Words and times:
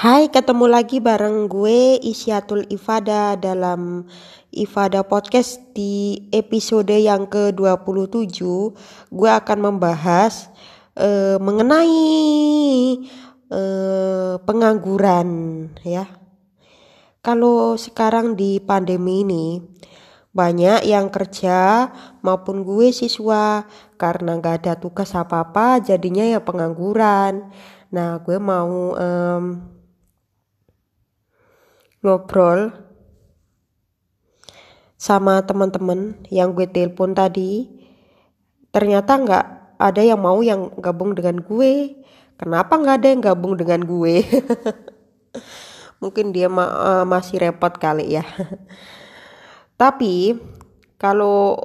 Hai, 0.00 0.32
ketemu 0.32 0.64
lagi 0.64 0.96
bareng 0.96 1.44
gue 1.44 2.00
Isyatul 2.00 2.64
Ifada 2.72 3.36
dalam 3.36 4.08
Ifada 4.48 5.04
Podcast 5.04 5.60
di 5.76 6.24
episode 6.32 6.96
yang 6.96 7.28
ke-27 7.28 8.40
gue 9.12 9.28
akan 9.28 9.58
membahas 9.60 10.48
uh, 10.96 11.36
mengenai 11.36 12.00
uh, 13.52 14.40
pengangguran 14.40 15.28
ya. 15.84 16.08
Kalau 17.20 17.76
sekarang 17.76 18.40
di 18.40 18.56
pandemi 18.56 19.20
ini 19.20 19.60
banyak 20.32 20.88
yang 20.88 21.12
kerja 21.12 21.92
maupun 22.24 22.64
gue 22.64 22.88
siswa 22.88 23.68
karena 24.00 24.40
gak 24.40 24.64
ada 24.64 24.80
tugas 24.80 25.12
apa-apa 25.12 25.84
jadinya 25.84 26.24
ya 26.24 26.40
pengangguran. 26.40 27.52
Nah 27.92 28.16
gue 28.24 28.40
mau 28.40 28.96
um, 28.96 29.76
ngobrol 32.00 32.72
sama 35.00 35.40
teman-teman 35.44 36.16
yang 36.28 36.52
gue 36.52 36.68
telepon 36.68 37.16
tadi. 37.16 37.68
Ternyata 38.68 39.16
nggak 39.16 39.46
ada 39.80 40.02
yang 40.04 40.20
mau 40.20 40.40
yang 40.44 40.72
gabung 40.76 41.16
dengan 41.16 41.40
gue. 41.40 41.96
Kenapa 42.36 42.76
nggak 42.76 42.96
ada 43.00 43.08
yang 43.08 43.22
gabung 43.24 43.56
dengan 43.56 43.84
gue? 43.84 44.24
Mungkin 46.04 46.32
dia 46.32 46.48
ma 46.48 46.64
uh, 46.68 47.04
masih 47.08 47.40
repot 47.40 47.72
kali 47.72 48.16
ya. 48.16 48.24
Tapi 49.80 50.36
kalau 51.00 51.56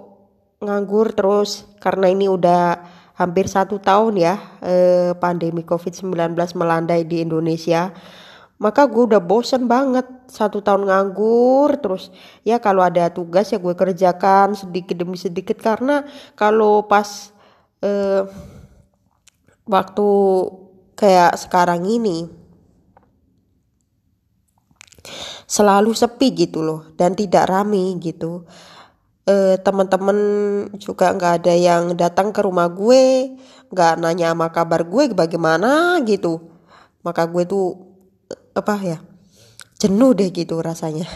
nganggur 0.63 1.12
terus 1.12 1.67
karena 1.84 2.07
ini 2.07 2.31
udah 2.31 2.79
hampir 3.15 3.48
satu 3.48 3.79
tahun 3.79 4.20
ya 4.20 4.35
eh, 4.63 5.12
pandemi 5.20 5.63
COVID-19 5.63 6.35
melandai 6.55 7.04
di 7.07 7.23
Indonesia 7.23 7.91
maka 8.55 8.87
gue 8.87 9.03
udah 9.11 9.21
bosen 9.21 9.67
banget. 9.67 10.07
Satu 10.25 10.63
tahun 10.63 10.89
nganggur 10.89 11.77
terus 11.77 12.09
ya 12.41 12.57
kalau 12.57 12.81
ada 12.81 13.13
tugas 13.13 13.51
ya 13.53 13.59
gue 13.61 13.75
kerjakan 13.75 14.55
sedikit 14.55 14.95
demi 14.95 15.20
sedikit. 15.20 15.59
Karena 15.59 16.07
kalau 16.39 16.87
pas 16.87 17.31
eh, 17.83 18.23
waktu 19.67 20.09
kayak 20.95 21.35
sekarang 21.35 21.83
ini 21.83 22.31
selalu 25.45 25.93
sepi 25.93 26.33
gitu 26.33 26.65
loh 26.65 26.81
dan 26.98 27.13
tidak 27.13 27.45
rame 27.51 27.99
gitu. 28.01 28.48
Eh, 29.26 29.57
teman-teman 29.61 30.17
juga 30.77 31.09
nggak 31.09 31.33
ada 31.41 31.53
yang 31.53 31.83
datang 31.98 32.29
ke 32.29 32.45
rumah 32.45 32.70
gue 32.70 33.33
nggak 33.73 33.93
nanya 33.98 34.31
sama 34.31 34.48
kabar 34.53 34.85
gue 34.85 35.11
bagaimana 35.11 35.99
gitu. 36.05 36.39
Maka 37.05 37.26
gue 37.29 37.43
tuh 37.45 37.95
apa 38.55 38.73
ya 38.81 38.98
jenuh 39.77 40.15
deh 40.15 40.31
gitu 40.31 40.63
rasanya 40.63 41.03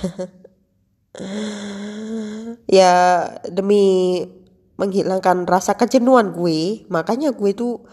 ya 2.79 2.91
demi 3.47 4.23
menghilangkan 4.75 5.47
rasa 5.47 5.79
kejenuhan 5.79 6.35
gue 6.35 6.83
makanya 6.91 7.31
gue 7.31 7.51
tuh 7.55 7.87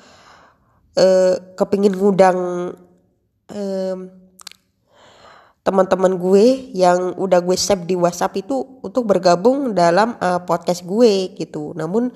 eh, 0.98 1.38
kepingin 1.54 1.94
ngundang 1.94 2.38
eh, 3.50 3.96
teman-teman 5.66 6.14
gue 6.14 6.70
yang 6.78 7.18
udah 7.18 7.42
gue 7.42 7.58
save 7.58 7.90
di 7.90 7.98
WhatsApp 7.98 8.38
itu 8.38 8.62
untuk 8.86 9.02
bergabung 9.02 9.74
dalam 9.74 10.14
uh, 10.22 10.38
podcast 10.46 10.86
gue 10.86 11.34
gitu. 11.34 11.74
Namun 11.74 12.14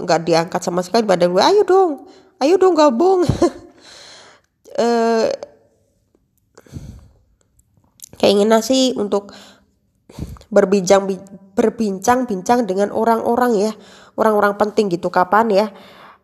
nggak 0.00 0.20
uh, 0.20 0.24
diangkat 0.24 0.60
sama 0.64 0.80
sekali 0.80 1.04
pada 1.04 1.28
gue. 1.28 1.36
Ayo 1.36 1.68
dong, 1.68 2.08
ayo 2.40 2.56
dong 2.56 2.72
gabung. 2.72 3.28
uh, 4.80 5.28
keinginan 8.16 8.64
sih 8.64 8.92
untuk 8.96 9.32
berbincang 10.48 11.08
berbincang-bincang 11.56 12.68
dengan 12.68 12.92
orang-orang 12.92 13.56
ya, 13.56 13.72
orang-orang 14.16 14.54
penting 14.60 14.92
gitu. 14.92 15.08
Kapan 15.08 15.46
ya? 15.52 15.66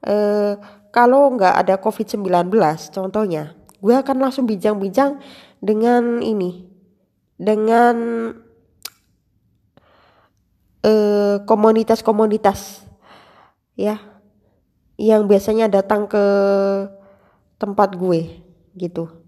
Uh, 0.02 0.58
kalau 0.92 1.32
nggak 1.32 1.54
ada 1.56 1.74
COVID-19 1.80 2.52
contohnya, 2.92 3.56
gue 3.80 3.94
akan 3.96 4.16
langsung 4.20 4.44
bincang-bincang 4.44 5.18
dengan 5.62 6.20
ini 6.20 6.68
dengan 7.42 7.96
eh, 10.84 11.36
komunitas-komunitas 11.42 12.86
ya 13.78 13.98
yang 15.00 15.26
biasanya 15.26 15.66
datang 15.66 16.06
ke 16.06 16.24
tempat 17.56 17.96
gue 17.96 18.42
gitu. 18.76 19.21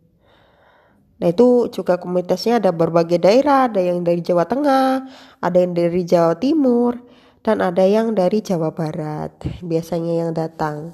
Nah 1.25 1.33
itu 1.33 1.73
juga 1.73 1.97
komunitasnya 1.97 2.61
ada 2.61 2.69
berbagai 2.69 3.17
daerah, 3.17 3.65
ada 3.65 3.81
yang 3.81 4.05
dari 4.05 4.21
Jawa 4.21 4.45
Tengah, 4.45 5.09
ada 5.41 5.57
yang 5.57 5.73
dari 5.73 6.05
Jawa 6.05 6.37
Timur, 6.37 7.01
dan 7.41 7.65
ada 7.65 7.81
yang 7.81 8.13
dari 8.13 8.45
Jawa 8.45 8.77
Barat. 8.77 9.33
Biasanya 9.65 10.21
yang 10.21 10.37
datang. 10.37 10.93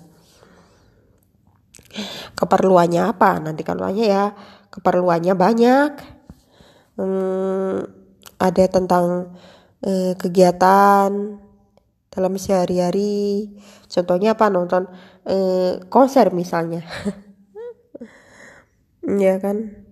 Keperluannya 2.38 3.10
apa? 3.10 3.42
Nanti 3.42 3.66
kalau 3.66 3.90
ya. 3.90 4.30
Keperluannya 4.70 5.34
banyak. 5.34 5.92
Hmm, 6.94 7.90
ada 8.38 8.64
tentang 8.70 9.34
eh, 9.82 10.14
kegiatan 10.14 11.10
dalam 12.06 12.32
sehari-hari. 12.38 13.50
Contohnya 13.90 14.38
apa? 14.38 14.46
Nonton 14.46 14.86
eh, 15.26 15.82
konser 15.90 16.30
misalnya. 16.30 16.86
Ya 19.00 19.40
kan 19.40 19.89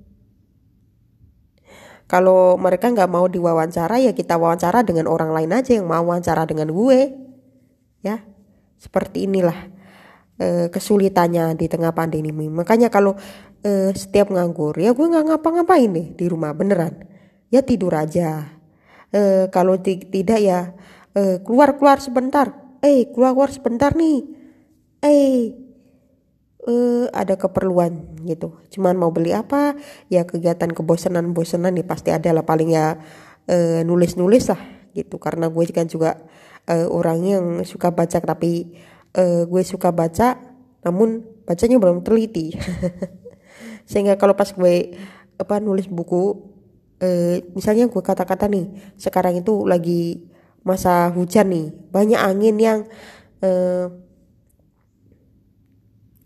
kalau 2.09 2.57
mereka 2.57 2.89
nggak 2.89 3.11
mau 3.13 3.29
diwawancara 3.29 4.01
ya 4.01 4.17
kita 4.17 4.41
wawancara 4.41 4.81
dengan 4.81 5.05
orang 5.05 5.29
lain 5.29 5.53
aja 5.53 5.77
yang 5.77 5.85
mau 5.85 6.01
wawancara 6.01 6.49
dengan 6.49 6.73
gue. 6.73 7.13
Ya 8.01 8.25
seperti 8.81 9.29
inilah 9.29 9.69
eh, 10.41 10.67
kesulitannya 10.73 11.53
di 11.53 11.69
tengah 11.69 11.93
pandemi 11.93 12.33
makanya 12.33 12.89
kalau 12.89 13.13
uh, 13.67 13.91
setiap 13.93 14.31
nganggur 14.31 14.73
ya 14.79 14.95
gue 14.97 15.03
nggak 15.03 15.35
ngapa-ngapain 15.35 15.91
nih 15.93 16.17
di 16.17 16.25
rumah 16.33 16.57
beneran. 16.57 16.97
Ya 17.53 17.61
tidur 17.61 17.93
aja. 17.93 18.57
Uh, 19.13 19.53
kalau 19.53 19.77
tidak 19.85 20.41
ya 20.41 20.73
keluar 21.45 21.77
keluar 21.77 21.99
sebentar. 22.01 22.57
Eh 22.81 23.13
keluar 23.13 23.37
keluar 23.37 23.51
sebentar 23.53 23.93
nih. 23.93 24.25
Eh 25.05 25.68
uh, 26.67 27.07
ada 27.15 27.39
keperluan 27.39 28.19
gitu. 28.27 28.59
Cuman 28.73 28.99
mau 28.99 29.13
beli 29.13 29.37
apa 29.37 29.79
ya 30.11 30.25
kegiatan 30.25 30.73
kebosanan 30.73 31.37
bosanan 31.37 31.77
nih 31.77 31.87
pasti 31.87 32.11
ada 32.11 32.33
lah. 32.35 32.43
Paling 32.43 32.71
ya 32.73 32.99
uh, 33.47 33.81
nulis 33.85 34.19
nulis 34.19 34.51
lah 34.51 34.61
gitu. 34.97 35.21
Karena 35.23 35.53
gue 35.53 35.65
kan 35.71 35.87
juga 35.87 36.19
uh, 36.67 36.89
orang 36.91 37.19
yang 37.23 37.45
suka 37.63 37.95
baca 37.95 38.19
tapi 38.19 38.75
uh, 39.15 39.47
gue 39.47 39.63
suka 39.63 39.95
baca 39.95 40.41
namun 40.83 41.23
bacanya 41.47 41.79
belum 41.79 42.03
teliti. 42.03 42.57
Sehingga 43.91 44.17
kalau 44.21 44.37
pas 44.37 44.51
gue 44.51 44.99
apa 45.39 45.63
nulis 45.63 45.87
buku 45.87 46.49
eh, 46.99 47.47
misalnya 47.55 47.87
gue 47.87 48.03
kata-kata 48.03 48.51
nih 48.51 48.95
sekarang 48.99 49.39
itu 49.39 49.65
lagi 49.65 50.29
masa 50.67 51.09
hujan 51.15 51.49
nih 51.49 51.67
banyak 51.95 52.19
angin 52.19 52.57
yang 52.59 52.79
eh, 53.41 53.87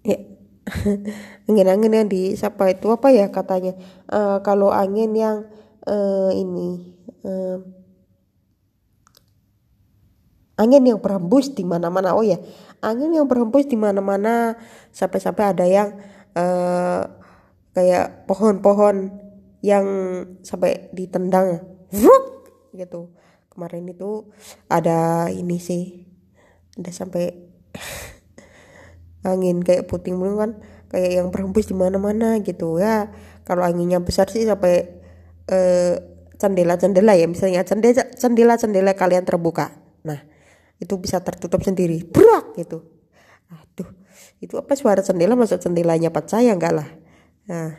ya 0.08 0.18
angin-angin 1.48 1.92
yang 1.92 2.08
di 2.08 2.34
siapa 2.34 2.70
itu? 2.70 2.90
Apa 2.90 3.10
ya 3.10 3.30
katanya? 3.30 3.74
Uh, 4.06 4.38
kalau 4.42 4.70
angin 4.70 5.14
yang 5.14 5.46
uh, 5.86 6.30
ini 6.34 6.94
uh, 7.26 7.58
angin 10.58 10.82
yang 10.86 10.98
berhembus 11.02 11.50
di 11.54 11.66
mana-mana. 11.66 12.14
Oh 12.14 12.22
ya 12.22 12.38
angin 12.82 13.14
yang 13.14 13.26
berhembus 13.26 13.66
di 13.66 13.78
mana-mana. 13.78 14.58
Sampai-sampai 14.94 15.44
ada 15.54 15.64
yang 15.66 15.88
uh, 16.34 17.06
kayak 17.74 18.26
pohon-pohon 18.30 19.10
yang 19.62 19.86
sampai 20.42 20.90
ditendang. 20.94 21.62
Vruk! 21.90 22.32
gitu. 22.72 23.12
Kemarin 23.52 23.84
itu 23.92 24.32
ada 24.66 25.28
ini 25.28 25.60
sih. 25.60 26.08
Ada 26.80 27.04
sampai 27.04 27.51
angin 29.22 29.62
kayak 29.62 29.86
puting 29.86 30.18
beliung 30.18 30.38
kan 30.38 30.50
kayak 30.90 31.22
yang 31.22 31.28
berhembus 31.30 31.70
di 31.70 31.74
mana-mana 31.74 32.38
gitu. 32.42 32.78
Ya 32.78 33.10
kalau 33.46 33.62
anginnya 33.62 34.02
besar 34.02 34.28
sih 34.28 34.46
sampai 34.46 35.02
eh, 35.50 35.94
cendela-cendela 36.38 37.14
ya 37.14 37.26
misalnya 37.30 37.62
cendela 37.62 38.02
cendela-cendela 38.14 38.92
kalian 38.98 39.22
terbuka. 39.22 39.72
Nah 40.02 40.20
itu 40.82 40.98
bisa 40.98 41.22
tertutup 41.22 41.62
sendiri. 41.62 42.02
Brak 42.06 42.58
gitu. 42.58 42.82
Aduh 43.50 43.88
itu 44.42 44.58
apa 44.58 44.74
suara 44.74 45.00
cendela 45.06 45.38
masuk 45.38 45.62
cendelanya 45.62 46.10
pecah 46.10 46.42
ya 46.42 46.58
enggak 46.58 46.74
lah. 46.74 46.88
Nah, 47.46 47.74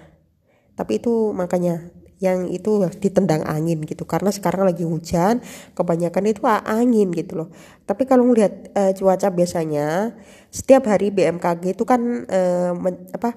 tapi 0.76 1.00
itu 1.00 1.32
makanya 1.36 1.92
yang 2.24 2.48
itu 2.48 2.88
ditendang 3.04 3.44
angin 3.44 3.84
gitu. 3.84 4.08
Karena 4.08 4.32
sekarang 4.32 4.64
lagi 4.64 4.88
hujan 4.88 5.44
kebanyakan 5.76 6.32
itu 6.32 6.48
angin 6.48 7.12
gitu 7.12 7.44
loh. 7.44 7.50
Tapi 7.84 8.08
kalau 8.08 8.24
melihat 8.24 8.72
uh, 8.72 8.96
cuaca 8.96 9.28
biasanya 9.28 10.16
setiap 10.48 10.88
hari 10.88 11.12
BMKG 11.12 11.76
itu 11.76 11.84
kan 11.84 12.24
uh, 12.24 12.72
men, 12.80 13.12
apa 13.12 13.36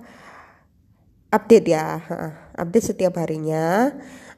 update 1.34 1.66
ya 1.66 1.98
update 2.54 2.94
setiap 2.94 3.18
harinya 3.18 3.90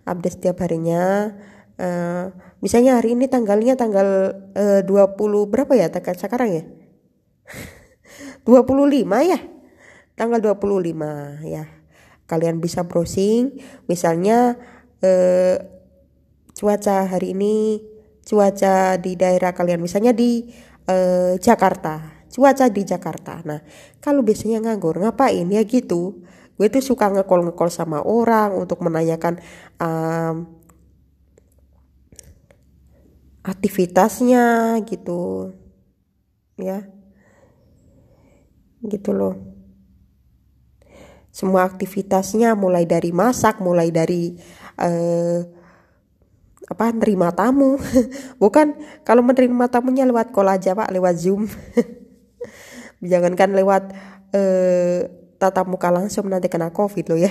update 0.09 0.41
setiap 0.41 0.65
harinya 0.65 1.37
uh, 1.77 2.33
misalnya 2.65 2.97
hari 2.97 3.13
ini 3.13 3.29
tanggalnya 3.29 3.77
tanggal 3.77 4.33
uh, 4.57 4.81
20 4.81 5.53
berapa 5.53 5.73
ya 5.77 5.93
tanggal 5.93 6.17
sekarang 6.17 6.51
ya? 6.57 6.65
25 8.49 9.05
ya? 9.29 9.39
Tanggal 10.17 10.41
25 10.41 11.47
ya 11.47 11.78
kalian 12.29 12.61
bisa 12.61 12.85
browsing. 12.85 13.57
Misalnya 13.89 14.61
uh, 15.01 15.57
cuaca 16.53 17.09
hari 17.09 17.33
ini 17.33 17.81
cuaca 18.23 19.01
di 19.01 19.17
daerah 19.17 19.57
kalian 19.57 19.81
misalnya 19.81 20.13
di 20.13 20.45
uh, 20.87 21.35
Jakarta. 21.41 22.21
Cuaca 22.29 22.69
di 22.69 22.85
Jakarta. 22.85 23.41
Nah 23.49 23.65
kalau 24.05 24.21
biasanya 24.21 24.61
nganggur 24.61 25.01
ngapain? 25.01 25.49
Ya 25.49 25.65
gitu. 25.65 26.23
Gue 26.61 26.69
tuh 26.69 26.85
suka 26.85 27.09
ngekol 27.09 27.49
ngekol 27.49 27.73
sama 27.73 28.05
orang 28.05 28.53
untuk 28.53 28.85
menanyakan 28.85 29.41
um, 29.81 30.45
aktivitasnya 33.41 34.77
gitu. 34.85 35.57
Ya. 36.61 36.85
Gitu 38.85 39.11
loh 39.17 39.48
semua 41.39 41.63
aktivitasnya 41.63 42.59
mulai 42.59 42.83
dari 42.83 43.15
masak 43.15 43.63
mulai 43.63 43.95
dari 43.95 44.35
uh, 44.75 45.39
apa 46.67 46.91
nerima 46.91 47.31
tamu. 47.31 47.79
Bukan 48.43 48.75
kalau 49.07 49.23
menerima 49.23 49.71
tamunya 49.71 50.03
lewat 50.03 50.35
call 50.35 50.51
aja 50.51 50.75
pak 50.75 50.91
lewat 50.91 51.15
zoom. 51.15 51.47
Jangankan 53.11 53.55
lewat 53.55 53.95
uh, 54.35 55.07
tatap 55.39 55.71
muka 55.71 55.95
langsung 55.95 56.27
nanti 56.27 56.51
kena 56.51 56.75
covid 56.75 57.07
loh 57.07 57.23
ya. 57.23 57.31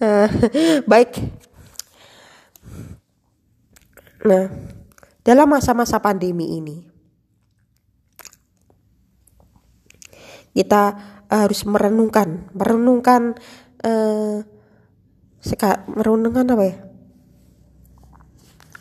Uh, 0.00 0.24
baik. 0.90 1.20
Nah 4.24 4.48
dalam 5.20 5.52
masa-masa 5.52 6.00
pandemi 6.00 6.56
ini 6.56 6.80
kita 10.56 10.96
harus 11.26 11.66
merenungkan 11.66 12.50
merenungkan 12.54 13.34
uh, 13.82 14.46
seka, 15.42 15.86
merenungkan 15.90 16.46
apa 16.50 16.64
ya 16.66 16.76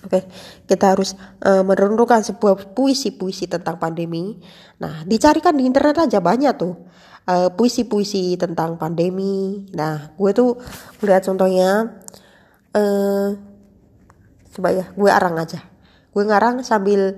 Oke, 0.05 0.21
kita 0.69 0.93
harus 0.93 1.17
uh, 1.41 1.65
merenungkan 1.65 2.21
sebuah 2.21 2.77
puisi-puisi 2.77 3.49
tentang 3.49 3.81
pandemi. 3.81 4.37
Nah, 4.77 5.01
dicarikan 5.01 5.57
di 5.57 5.65
internet 5.65 6.05
aja 6.05 6.21
banyak 6.21 6.53
tuh 6.61 6.77
eh, 7.25 7.49
puisi-puisi 7.49 8.37
tentang 8.37 8.77
pandemi. 8.77 9.65
Nah, 9.73 10.13
gue 10.13 10.29
tuh 10.29 10.61
lihat 11.01 11.25
contohnya, 11.25 11.89
uh, 12.77 13.29
coba 14.53 14.69
ya, 14.69 14.85
gue 14.93 15.09
arang 15.09 15.41
aja. 15.41 15.65
Gue 16.13 16.21
ngarang 16.21 16.61
sambil 16.61 17.17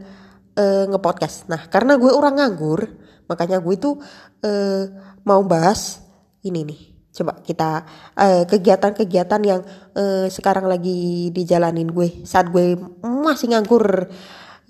uh, 0.56 0.83
ngepodcast. 0.88 1.51
Nah, 1.51 1.68
karena 1.68 2.00
gue 2.00 2.07
orang 2.07 2.39
nganggur, 2.39 2.88
makanya 3.27 3.59
gue 3.59 3.75
tuh 3.75 4.00
uh, 4.47 4.83
mau 5.27 5.44
bahas 5.44 6.00
ini 6.39 6.63
nih. 6.63 6.81
Coba 7.12 7.44
kita 7.44 7.83
kegiatan-kegiatan 8.47 9.41
uh, 9.44 9.47
yang 9.47 9.62
uh, 9.97 10.31
sekarang 10.31 10.69
lagi 10.69 11.27
dijalanin 11.35 11.91
gue 11.91 12.24
saat 12.24 12.47
gue 12.47 12.79
masih 13.03 13.51
nganggur 13.51 14.07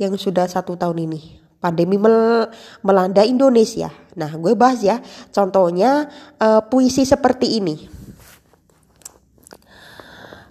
yang 0.01 0.15
sudah 0.17 0.47
satu 0.49 0.79
tahun 0.79 1.05
ini 1.05 1.47
pandemi 1.57 1.97
mel 1.97 2.47
melanda 2.85 3.25
Indonesia. 3.25 3.89
Nah, 4.17 4.29
gue 4.37 4.53
bahas 4.53 4.81
ya, 4.81 5.01
contohnya 5.33 6.09
uh, 6.37 6.61
puisi 6.65 7.05
seperti 7.05 7.57
ini. 7.57 7.75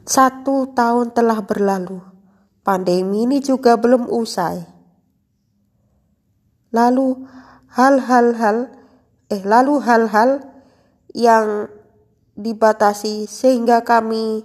Satu 0.06 0.70
tahun 0.70 1.10
telah 1.10 1.42
berlalu, 1.42 1.98
pandemi 2.62 3.26
ini 3.26 3.42
juga 3.42 3.74
belum 3.74 4.06
usai. 4.06 4.62
Lalu 6.70 7.26
hal-hal 7.74 8.26
hal, 8.38 8.58
eh 9.26 9.42
lalu 9.42 9.82
hal-hal 9.82 10.44
yang 11.16 11.72
dibatasi 12.36 13.24
sehingga 13.24 13.80
kami 13.80 14.44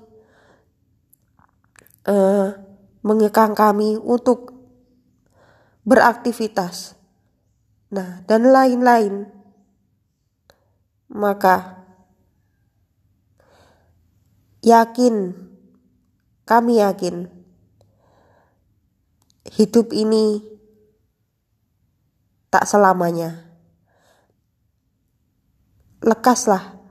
uh, 2.07 2.55
mengekang 3.03 3.51
kami 3.51 3.99
untuk 3.99 4.55
beraktivitas, 5.83 6.93
nah, 7.89 8.21
dan 8.29 8.47
lain-lain, 8.47 9.27
maka 11.09 11.83
yakin, 14.61 15.33
kami 16.45 16.79
yakin, 16.79 17.27
hidup 19.57 19.89
ini 19.91 20.45
tak 22.53 22.69
selamanya. 22.69 23.50
Lekaslah, 26.01 26.81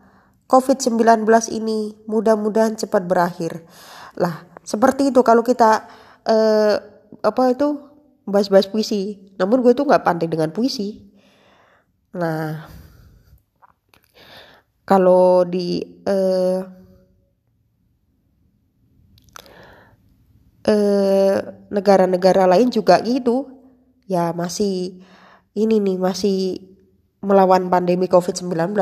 COVID-19 0.47 1.27
ini 1.51 1.99
mudah-mudahan 2.07 2.79
cepat 2.79 3.07
berakhir. 3.07 3.67
Lah, 4.15 4.47
seperti 4.63 5.11
itu 5.11 5.21
kalau 5.27 5.43
kita 5.43 5.87
eh, 6.27 6.77
apa 7.19 7.43
itu 7.51 7.91
bahas-bahas 8.31 8.71
puisi. 8.71 9.19
Namun 9.35 9.67
gue 9.67 9.75
tuh 9.75 9.85
nggak 9.85 10.07
pandai 10.07 10.31
dengan 10.31 10.55
puisi. 10.55 11.11
Nah 12.15 12.71
kalau 14.87 15.47
di 15.47 15.79
uh, 16.03 16.61
uh, 20.67 21.37
negara-negara 21.71 22.47
lain 22.51 22.71
juga 22.71 22.99
gitu. 23.03 23.47
Ya 24.11 24.35
masih 24.35 25.07
ini 25.55 25.79
nih 25.79 25.99
masih 25.99 26.70
melawan 27.21 27.69
pandemi 27.69 28.09
COVID-19 28.09 28.73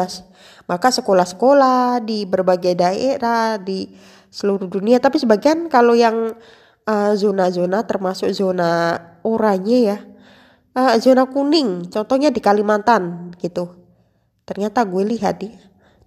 maka 0.70 0.88
sekolah-sekolah 0.94 2.02
di 2.04 2.22
berbagai 2.22 2.78
daerah 2.78 3.58
di 3.58 3.90
seluruh 4.28 4.68
dunia. 4.68 5.02
Tapi 5.02 5.18
sebagian 5.18 5.66
kalau 5.72 5.96
yang 5.96 6.36
zona 6.88 7.12
zona-zona 7.12 7.84
termasuk 7.84 8.32
zona 8.32 8.96
oranye 9.20 9.92
ya 9.92 9.98
uh, 10.72 10.96
zona 10.96 11.28
kuning 11.28 11.90
contohnya 11.92 12.32
di 12.32 12.40
Kalimantan 12.40 13.34
gitu. 13.36 13.74
Ternyata 14.48 14.86
gue 14.88 15.04
lihat 15.04 15.42
di 15.42 15.52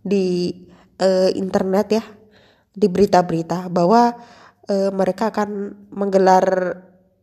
di 0.01 0.25
uh, 0.97 1.29
internet 1.38 1.88
ya 1.93 2.03
di 2.71 2.88
berita-berita 2.89 3.69
bahwa 3.69 4.15
uh, 4.71 4.89
mereka 4.95 5.29
akan 5.29 5.75
menggelar 5.93 6.45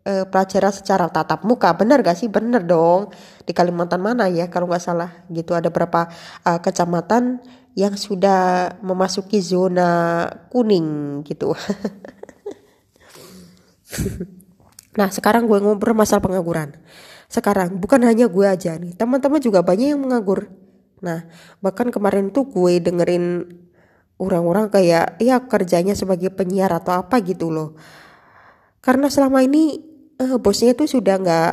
uh, 0.09 0.25
pelajaran 0.25 0.73
secara 0.73 1.13
tatap 1.13 1.45
muka 1.45 1.77
benar 1.77 2.01
gak 2.01 2.17
sih 2.17 2.33
benar 2.33 2.65
dong 2.65 3.13
di 3.45 3.53
Kalimantan 3.53 4.01
mana 4.01 4.25
ya 4.33 4.49
kalau 4.49 4.65
nggak 4.65 4.81
salah 4.81 5.13
gitu 5.29 5.53
ada 5.53 5.69
berapa 5.69 6.09
uh, 6.49 6.59
kecamatan 6.65 7.45
yang 7.77 7.95
sudah 7.95 8.75
memasuki 8.81 9.39
zona 9.45 10.25
kuning 10.49 11.21
gitu 11.29 11.53
nah 14.99 15.09
sekarang 15.13 15.47
gue 15.47 15.59
ngobrol 15.63 15.95
masalah 15.95 16.21
pengangguran. 16.25 16.75
Sekarang 17.29 17.77
bukan 17.77 18.03
hanya 18.09 18.25
gue 18.27 18.47
aja 18.49 18.75
nih, 18.81 18.97
teman-teman 18.97 19.39
juga 19.39 19.61
banyak 19.61 19.95
yang 19.95 20.01
menganggur. 20.01 20.49
Nah 21.05 21.29
bahkan 21.63 21.93
kemarin 21.93 22.33
tuh 22.33 22.49
gue 22.49 22.81
dengerin 22.83 23.47
orang-orang 24.19 24.73
kayak 24.73 25.21
ya 25.23 25.39
kerjanya 25.47 25.95
sebagai 25.95 26.35
penyiar 26.35 26.73
atau 26.75 26.99
apa 26.99 27.21
gitu 27.23 27.53
loh. 27.53 27.79
Karena 28.83 29.13
selama 29.13 29.45
ini 29.45 29.79
uh, 30.19 30.37
bosnya 30.39 30.75
tuh 30.75 30.91
sudah 30.91 31.17
nggak 31.19 31.53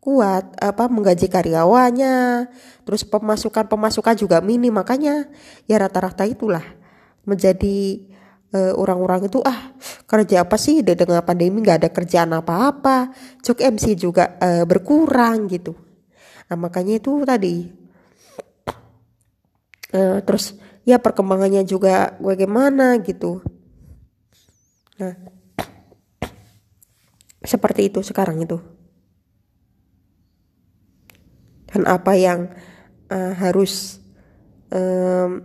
kuat 0.00 0.56
apa 0.58 0.88
menggaji 0.88 1.28
karyawannya. 1.28 2.48
Terus 2.88 3.04
pemasukan 3.04 3.68
pemasukan 3.68 4.16
juga 4.16 4.40
minim. 4.40 4.72
Makanya 4.74 5.28
ya 5.68 5.76
rata-rata 5.76 6.24
itulah 6.24 6.64
menjadi 7.28 8.00
uh, 8.56 8.72
orang-orang 8.74 9.28
itu 9.28 9.44
ah 9.44 9.76
kerja 10.08 10.42
apa 10.42 10.56
sih? 10.56 10.80
Di 10.80 10.96
tengah 10.96 11.22
pandemi 11.22 11.60
nggak 11.60 11.86
ada 11.86 11.90
kerjaan 11.92 12.32
apa-apa. 12.32 13.12
Cuk 13.44 13.60
MC 13.60 13.94
juga 13.94 14.40
uh, 14.40 14.64
berkurang 14.64 15.46
gitu. 15.52 15.76
Nah 16.48 16.56
makanya 16.56 16.98
itu 16.98 17.12
tadi. 17.22 17.56
Uh, 19.90 20.22
terus 20.22 20.54
ya 20.86 21.02
perkembangannya 21.02 21.66
juga 21.68 22.16
bagaimana 22.22 22.96
gitu. 23.04 23.44
Nah 24.96 25.39
seperti 27.50 27.90
itu 27.90 27.98
sekarang 28.06 28.38
itu. 28.46 28.62
Dan 31.66 31.86
apa 31.90 32.14
yang 32.14 32.50
uh, 33.10 33.34
harus 33.34 33.98
um, 34.70 35.42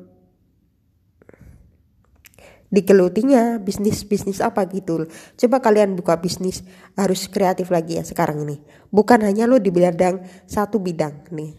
digelutinya 2.69 3.57
bisnis 3.57 4.05
bisnis 4.05 4.41
apa 4.41 4.65
gitu. 4.69 5.09
Coba 5.37 5.57
kalian 5.61 5.97
buka 5.97 6.17
bisnis 6.21 6.61
harus 6.93 7.25
kreatif 7.29 7.73
lagi 7.73 7.97
ya 7.97 8.03
sekarang 8.05 8.45
ini. 8.45 8.61
Bukan 8.93 9.25
hanya 9.25 9.49
lo 9.49 9.57
di 9.57 9.73
bidang 9.73 10.21
satu 10.45 10.77
bidang 10.77 11.29
nih. 11.33 11.53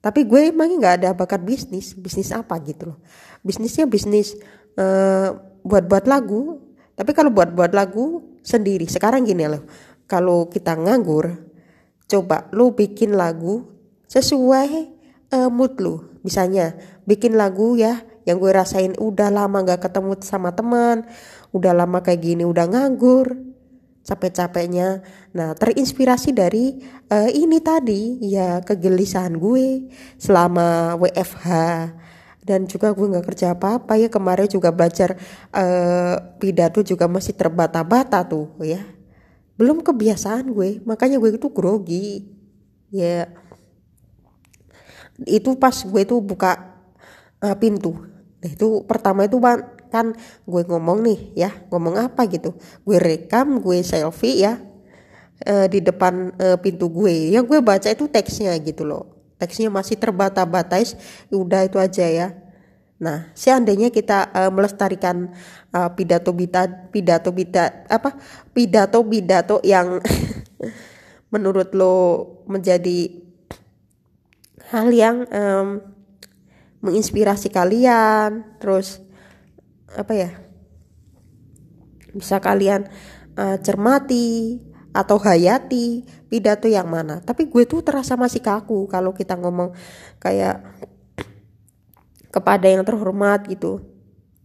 Tapi 0.00 0.22
gue 0.22 0.52
emang 0.52 0.70
nggak 0.70 0.94
ada 1.02 1.10
bakat 1.16 1.40
bisnis 1.40 1.96
bisnis 1.96 2.32
apa 2.32 2.56
gitu 2.64 2.92
loh. 2.92 2.98
Bisnisnya 3.44 3.88
bisnis 3.88 4.36
uh, 4.76 5.32
buat-buat 5.64 6.04
lagu. 6.08 6.60
Tapi 6.96 7.12
kalau 7.12 7.28
buat-buat 7.28 7.76
lagu 7.76 8.24
sendiri 8.40 8.88
sekarang 8.88 9.28
gini 9.28 9.44
loh 9.44 9.68
kalau 10.06 10.46
kita 10.50 10.74
nganggur 10.78 11.46
coba 12.06 12.46
lu 12.54 12.74
bikin 12.74 13.18
lagu 13.18 13.66
sesuai 14.06 14.70
uh, 15.34 15.50
mood 15.50 15.78
lu. 15.82 16.02
Misalnya 16.22 16.74
bikin 17.06 17.38
lagu 17.38 17.78
ya 17.78 18.02
yang 18.26 18.42
gue 18.42 18.50
rasain 18.50 18.94
udah 18.98 19.30
lama 19.30 19.62
gak 19.62 19.86
ketemu 19.86 20.18
sama 20.22 20.50
teman 20.50 21.06
udah 21.54 21.72
lama 21.74 22.02
kayak 22.02 22.22
gini 22.22 22.42
udah 22.42 22.66
nganggur 22.66 23.34
capek-capeknya. 24.06 25.02
Nah, 25.34 25.58
terinspirasi 25.58 26.30
dari 26.30 26.78
uh, 27.10 27.26
ini 27.26 27.58
tadi 27.58 28.22
ya 28.22 28.62
kegelisahan 28.62 29.34
gue 29.34 29.90
selama 30.14 30.94
WFH 30.94 31.48
dan 32.46 32.70
juga 32.70 32.94
gue 32.94 33.10
nggak 33.10 33.26
kerja 33.26 33.58
apa-apa 33.58 33.98
ya 33.98 34.06
kemarin 34.06 34.46
juga 34.46 34.70
belajar 34.70 35.18
uh, 35.50 36.14
pidato 36.38 36.78
juga 36.86 37.10
masih 37.10 37.34
terbata-bata 37.34 38.22
tuh 38.22 38.54
ya 38.62 38.78
belum 39.56 39.80
kebiasaan 39.80 40.52
gue 40.52 40.84
makanya 40.84 41.16
gue 41.20 41.36
itu 41.36 41.50
grogi. 41.52 42.28
Ya 42.92 43.32
itu 45.24 45.56
pas 45.56 45.72
gue 45.72 46.02
tuh 46.04 46.20
buka 46.20 46.76
uh, 47.40 47.56
pintu. 47.56 47.96
Nah 48.40 48.50
itu 48.52 48.84
pertama 48.84 49.24
itu 49.24 49.40
kan 49.88 50.12
gue 50.44 50.62
ngomong 50.68 51.00
nih 51.02 51.20
ya 51.34 51.50
ngomong 51.72 51.96
apa 51.96 52.28
gitu. 52.28 52.54
Gue 52.84 53.00
rekam 53.00 53.58
gue 53.64 53.80
selfie 53.80 54.44
ya 54.44 54.60
uh, 55.48 55.66
di 55.66 55.80
depan 55.80 56.36
uh, 56.36 56.56
pintu 56.60 56.92
gue. 56.92 57.32
Yang 57.32 57.44
gue 57.48 57.58
baca 57.64 57.88
itu 57.88 58.04
teksnya 58.06 58.52
gitu 58.60 58.84
loh. 58.84 59.16
Teksnya 59.36 59.68
masih 59.68 60.00
terbata-bata 60.00 60.80
udah 61.28 61.68
itu 61.68 61.76
aja 61.76 62.08
ya 62.08 62.45
nah 62.96 63.28
seandainya 63.36 63.92
kita 63.92 64.32
uh, 64.32 64.48
melestarikan 64.48 65.28
uh, 65.76 65.92
pidato 65.92 66.32
bita 66.32 66.88
pidato 66.88 67.28
bita 67.28 67.84
apa 67.92 68.16
pidato 68.56 69.04
pidato 69.04 69.60
yang 69.60 70.00
menurut 71.34 71.76
lo 71.76 71.94
menjadi 72.48 73.12
hal 74.72 74.88
yang 74.90 75.28
um, 75.28 75.84
menginspirasi 76.80 77.52
kalian 77.52 78.56
terus 78.56 79.04
apa 79.92 80.12
ya 80.16 80.30
bisa 82.16 82.40
kalian 82.40 82.88
uh, 83.36 83.60
cermati 83.60 84.58
atau 84.96 85.20
hayati 85.20 86.08
pidato 86.32 86.64
yang 86.64 86.88
mana. 86.88 87.20
Tapi 87.20 87.52
gue 87.52 87.68
tuh 87.68 87.84
terasa 87.84 88.16
masih 88.16 88.40
kaku 88.40 88.88
kalau 88.88 89.12
kita 89.12 89.36
ngomong 89.36 89.76
kayak 90.16 90.64
kepada 92.36 92.68
yang 92.68 92.84
terhormat 92.84 93.48
gitu. 93.48 93.80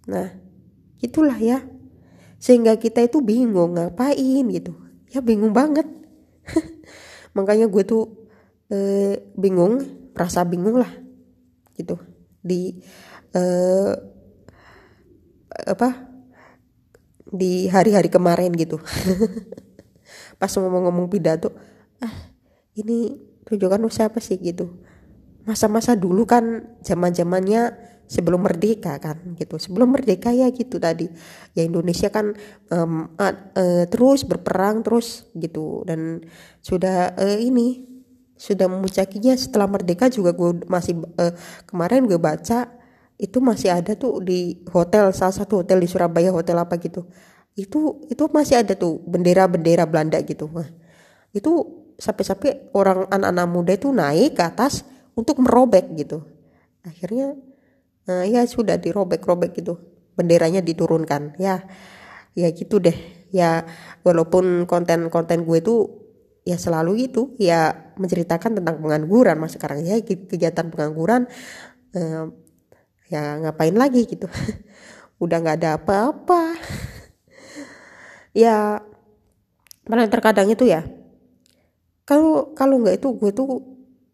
Nah 0.08 0.32
itulah 1.04 1.36
ya. 1.36 1.60
Sehingga 2.40 2.80
kita 2.80 3.04
itu 3.04 3.20
bingung 3.20 3.76
ngapain 3.76 4.48
gitu. 4.48 4.72
Ya 5.12 5.20
bingung 5.20 5.52
banget. 5.52 5.84
Makanya 7.36 7.68
gue 7.68 7.84
tuh 7.84 8.32
eh, 8.72 9.20
bingung 9.36 9.84
rasa 10.16 10.48
bingung 10.48 10.80
lah 10.80 10.92
gitu. 11.76 12.00
Di 12.40 12.80
eh, 13.36 13.94
apa 15.68 16.08
di 17.28 17.68
hari-hari 17.68 18.08
kemarin 18.08 18.56
gitu. 18.56 18.80
Pas 20.40 20.52
ngomong-ngomong 20.56 21.12
pidato 21.12 21.52
ah 22.00 22.32
ini 22.72 23.20
tujuan 23.52 23.84
siapa 23.92 24.24
sih? 24.24 24.40
gitu 24.40 24.80
masa-masa 25.52 26.00
dulu 26.00 26.24
kan 26.24 26.64
zaman 26.80 27.12
zamannya 27.12 27.76
sebelum 28.08 28.44
merdeka 28.44 29.00
kan 29.04 29.20
gitu. 29.36 29.60
Sebelum 29.60 29.92
merdeka 29.92 30.32
ya 30.32 30.48
gitu 30.52 30.80
tadi. 30.80 31.12
Ya 31.56 31.68
Indonesia 31.68 32.08
kan 32.08 32.36
um, 32.72 33.12
uh, 33.16 33.36
uh, 33.56 33.84
terus 33.92 34.24
berperang 34.24 34.84
terus 34.84 35.28
gitu. 35.36 35.84
Dan 35.84 36.24
sudah 36.64 37.16
uh, 37.16 37.40
ini 37.40 37.88
sudah 38.36 38.68
memucakinya 38.68 39.38
setelah 39.38 39.68
merdeka 39.68 40.08
juga 40.12 40.34
gue 40.34 40.66
masih 40.66 40.98
uh, 41.20 41.36
kemarin 41.70 42.10
gue 42.10 42.18
baca 42.18 42.68
itu 43.22 43.38
masih 43.38 43.70
ada 43.70 43.94
tuh 43.94 44.18
di 44.26 44.66
hotel 44.74 45.14
salah 45.14 45.36
satu 45.36 45.62
hotel 45.62 45.78
di 45.78 45.88
Surabaya 45.88 46.34
hotel 46.34 46.58
apa 46.60 46.76
gitu. 46.82 47.08
Itu 47.56 48.08
itu 48.10 48.24
masih 48.34 48.66
ada 48.66 48.74
tuh 48.74 49.00
bendera-bendera 49.08 49.86
Belanda 49.88 50.18
gitu. 50.26 50.50
Itu 51.32 51.84
sampai-sampai 52.02 52.74
orang 52.74 53.06
anak-anak 53.14 53.48
muda 53.48 53.72
itu 53.78 53.94
naik 53.94 54.36
ke 54.36 54.44
atas 54.44 54.82
untuk 55.16 55.40
merobek 55.44 55.92
gitu. 55.98 56.24
Akhirnya 56.82 57.38
nah, 58.08 58.26
ya 58.26 58.46
sudah 58.46 58.78
dirobek-robek 58.80 59.52
gitu. 59.58 59.80
Benderanya 60.18 60.60
diturunkan. 60.64 61.38
Ya 61.38 61.66
ya 62.38 62.48
gitu 62.52 62.80
deh. 62.80 62.96
Ya 63.32 63.66
walaupun 64.04 64.68
konten-konten 64.68 65.48
gue 65.48 65.60
tuh 65.64 65.80
ya 66.44 66.58
selalu 66.58 67.08
gitu. 67.10 67.36
Ya 67.38 67.92
menceritakan 67.96 68.60
tentang 68.62 68.82
pengangguran. 68.82 69.38
Mas 69.40 69.56
sekarang 69.56 69.84
ya 69.84 70.00
kegiatan 70.04 70.68
pengangguran 70.72 71.28
eh, 71.96 72.26
ya 73.12 73.38
ngapain 73.44 73.76
lagi 73.76 74.08
gitu. 74.08 74.28
Udah 75.24 75.38
nggak 75.40 75.58
ada 75.62 75.70
apa-apa. 75.78 76.58
Ya 78.32 78.80
malah 79.92 80.08
terkadang 80.08 80.48
itu 80.48 80.64
ya 80.70 80.86
kalau 82.06 82.54
kalau 82.54 82.80
nggak 82.80 83.02
itu 83.02 83.08
gue 83.18 83.32
tuh 83.34 83.50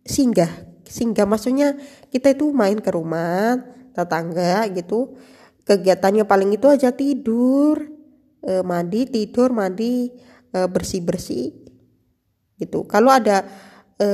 singgah 0.07 0.66
singgah 0.87 1.27
maksudnya 1.27 1.75
kita 2.09 2.33
itu 2.33 2.51
main 2.55 2.79
ke 2.79 2.89
rumah 2.91 3.59
tetangga 3.91 4.67
gitu. 4.73 5.15
Kegiatannya 5.67 6.23
paling 6.23 6.55
itu 6.55 6.71
aja 6.71 6.95
tidur 6.95 7.83
e, 8.39 8.63
mandi 8.63 9.03
tidur 9.07 9.51
mandi 9.51 10.09
e, 10.51 10.59
bersih 10.71 11.03
bersih 11.03 11.51
gitu. 12.55 12.87
Kalau 12.87 13.11
ada 13.11 13.43
e, 13.99 14.07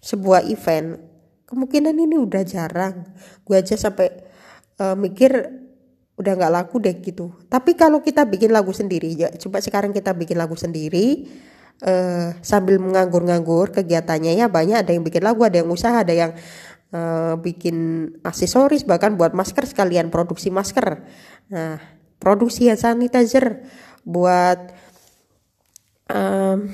sebuah 0.00 0.48
event 0.48 1.10
kemungkinan 1.50 1.98
ini 1.98 2.16
udah 2.16 2.42
jarang. 2.46 3.10
Gue 3.42 3.58
aja 3.58 3.74
sampai 3.74 4.08
uh, 4.80 4.96
mikir 4.96 5.30
udah 6.14 6.32
nggak 6.38 6.52
laku 6.52 6.78
deh 6.78 6.96
gitu. 7.02 7.34
Tapi 7.50 7.74
kalau 7.74 8.00
kita 8.00 8.24
bikin 8.24 8.54
lagu 8.54 8.70
sendiri 8.70 9.10
ya 9.12 9.28
coba 9.34 9.58
sekarang 9.58 9.90
kita 9.90 10.14
bikin 10.14 10.38
lagu 10.38 10.54
sendiri 10.54 11.26
uh, 11.84 12.36
sambil 12.44 12.80
menganggur-nganggur 12.80 13.72
kegiatannya 13.74 14.36
ya 14.36 14.46
banyak 14.48 14.82
ada 14.82 14.90
yang 14.92 15.04
bikin 15.04 15.22
lagu 15.24 15.44
ada 15.44 15.60
yang 15.60 15.70
usaha 15.70 16.00
ada 16.00 16.12
yang 16.12 16.32
uh, 16.92 17.36
bikin 17.40 18.08
aksesoris 18.24 18.84
bahkan 18.84 19.16
buat 19.16 19.32
masker 19.36 19.68
sekalian 19.68 20.08
produksi 20.08 20.48
masker 20.52 21.04
nah 21.50 21.80
produksi 22.20 22.68
ya 22.68 22.76
sanitizer 22.76 23.64
buat 24.04 24.72
um, 26.10 26.68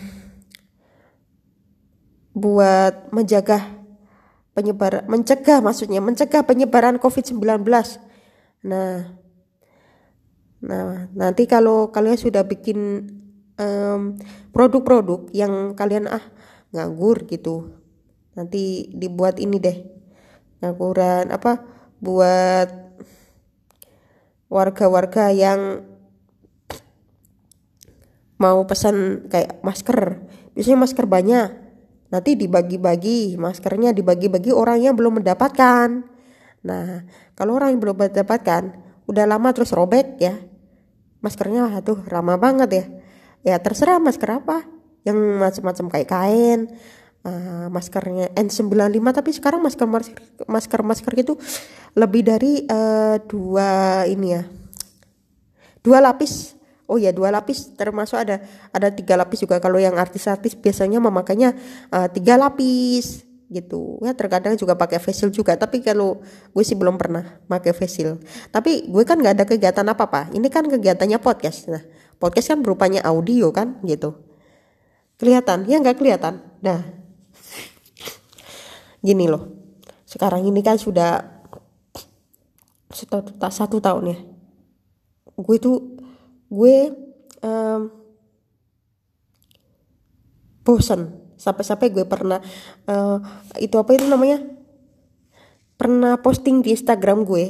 buat 2.37 3.09
menjaga 3.17 3.77
penyebar 4.53 5.05
mencegah 5.09 5.61
maksudnya 5.61 6.01
mencegah 6.05 6.45
penyebaran 6.45 6.97
COVID-19. 6.97 7.65
Nah, 8.67 9.13
nah 10.61 11.09
nanti 11.13 11.45
kalau 11.45 11.93
kalian 11.93 12.17
sudah 12.17 12.45
bikin 12.45 13.09
produk-produk 14.53 15.21
um, 15.27 15.33
yang 15.33 15.73
kalian 15.73 16.13
ah 16.13 16.25
nganggur 16.77 17.25
gitu, 17.25 17.73
nanti 18.37 18.93
dibuat 18.93 19.41
ini 19.41 19.57
deh 19.57 19.79
ngangguran 20.61 21.33
apa 21.33 21.65
buat 22.01 22.69
warga-warga 24.53 25.33
yang 25.33 25.85
mau 28.37 28.69
pesan 28.69 29.29
kayak 29.33 29.65
masker. 29.65 30.21
Biasanya 30.53 30.79
masker 30.81 31.07
banyak. 31.09 31.49
Nanti 32.07 32.39
dibagi-bagi 32.39 33.35
maskernya 33.41 33.91
dibagi-bagi 33.97 34.53
orang 34.53 34.85
yang 34.85 34.95
belum 34.95 35.25
mendapatkan. 35.25 36.05
Nah 36.63 36.87
kalau 37.33 37.57
orang 37.57 37.73
yang 37.75 37.81
belum 37.81 37.97
mendapatkan 37.97 38.63
udah 39.09 39.25
lama 39.25 39.49
terus 39.57 39.73
robek 39.73 40.21
ya. 40.21 40.37
Maskernya 41.25 41.73
tuh 41.81 42.05
ramah 42.07 42.37
banget 42.37 42.69
ya 42.71 42.85
ya 43.47 43.63
terserah 43.63 44.03
masker 44.03 44.43
apa. 44.43 44.67
Yang 45.07 45.19
macam-macam 45.39 45.87
kayak 45.95 46.09
kain 46.11 46.61
uh, 47.27 47.67
maskernya 47.71 48.31
N95 48.35 48.99
tapi 49.15 49.31
sekarang 49.31 49.61
masker 49.63 49.87
masker 50.47 50.81
masker 50.83 51.13
itu 51.15 51.35
lebih 51.99 52.23
dari 52.27 52.67
uh, 52.67 53.19
dua 53.23 54.03
ini 54.07 54.35
ya. 54.35 54.43
Dua 55.83 55.99
lapis. 56.03 56.59
Oh 56.87 56.99
ya 56.99 57.11
dua 57.11 57.35
lapis. 57.35 57.75
Termasuk 57.75 58.19
ada 58.19 58.43
ada 58.71 58.89
tiga 58.91 59.19
lapis 59.19 59.43
juga. 59.43 59.59
Kalau 59.59 59.79
yang 59.79 59.99
artis-artis 59.99 60.55
biasanya 60.55 61.03
memakainya 61.03 61.55
uh, 61.91 62.07
tiga 62.11 62.39
lapis 62.39 63.27
gitu. 63.47 64.03
Ya 64.03 64.11
terkadang 64.15 64.59
juga 64.59 64.75
pakai 64.75 64.99
facial 64.99 65.31
juga. 65.31 65.55
Tapi 65.55 65.83
kalau 65.83 66.23
gue 66.51 66.65
sih 66.67 66.75
belum 66.75 66.99
pernah 66.99 67.23
pakai 67.47 67.71
facial 67.75 68.19
tapi 68.51 68.91
gue 68.91 69.03
kan 69.07 69.19
nggak 69.19 69.35
ada 69.39 69.45
kegiatan 69.47 69.87
apa 69.87 70.03
apa 70.07 70.23
ini 70.35 70.47
kan 70.51 70.67
kegiatannya 70.67 71.19
podcast. 71.23 71.71
Nah 71.71 71.83
podcast 72.17 72.53
kan 72.53 72.61
berupanya 72.65 73.05
audio 73.05 73.53
kan 73.53 73.81
gitu. 73.85 74.17
Kelihatan? 75.17 75.65
Ya 75.69 75.81
nggak 75.81 75.97
kelihatan. 76.01 76.45
Nah 76.61 76.81
gini 79.01 79.29
loh. 79.29 79.53
Sekarang 80.09 80.45
ini 80.45 80.61
kan 80.65 80.81
sudah 80.81 81.23
satu, 82.91 83.33
satu 83.39 83.77
tahun 83.79 84.05
ya. 84.13 84.19
Gue 85.37 85.57
tuh 85.61 86.01
gue 86.49 86.77
um, 87.45 87.81
bosan 90.65 91.15
sampai-sampai 91.37 91.93
gue 91.93 92.05
pernah 92.09 92.41
uh, 92.89 93.21
itu 93.61 93.77
apa 93.77 93.93
itu 93.93 94.09
namanya? 94.09 94.41
Pernah 95.77 96.17
posting 96.25 96.65
di 96.65 96.73
Instagram 96.73 97.29
gue. 97.29 97.45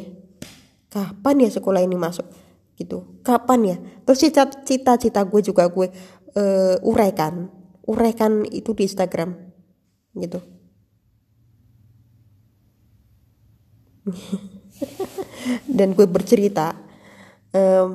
Kapan 0.90 1.46
ya 1.46 1.50
sekolah 1.50 1.82
ini 1.82 1.94
masuk 1.94 2.45
gitu. 2.76 3.20
Kapan 3.24 3.60
ya? 3.64 3.76
Terus 4.04 4.20
cita-cita 4.68 5.20
gue 5.24 5.40
juga 5.40 5.66
gue 5.72 5.88
uh, 6.36 6.76
uraikan 6.84 7.48
uraikan 7.86 8.44
itu 8.50 8.74
di 8.76 8.84
Instagram 8.84 9.32
gitu. 10.18 10.42
Dan 15.76 15.94
gue 15.94 16.06
bercerita 16.06 16.74
um, 17.54 17.94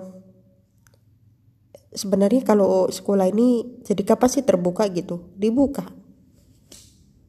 sebenarnya 1.92 2.42
kalau 2.48 2.88
sekolah 2.88 3.28
ini 3.32 3.80
jadi 3.84 4.04
kapan 4.16 4.30
sih 4.32 4.44
terbuka 4.48 4.88
gitu? 4.90 5.32
Dibuka. 5.36 5.92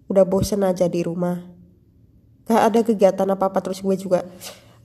Udah 0.06 0.23
bosen 0.23 0.62
aja 0.62 0.87
di 0.87 1.02
rumah. 1.02 1.50
Gak 2.47 2.62
ada 2.62 2.80
kegiatan 2.82 3.28
apa 3.30 3.50
apa 3.50 3.59
terus 3.62 3.82
gue 3.82 3.94
juga 3.99 4.26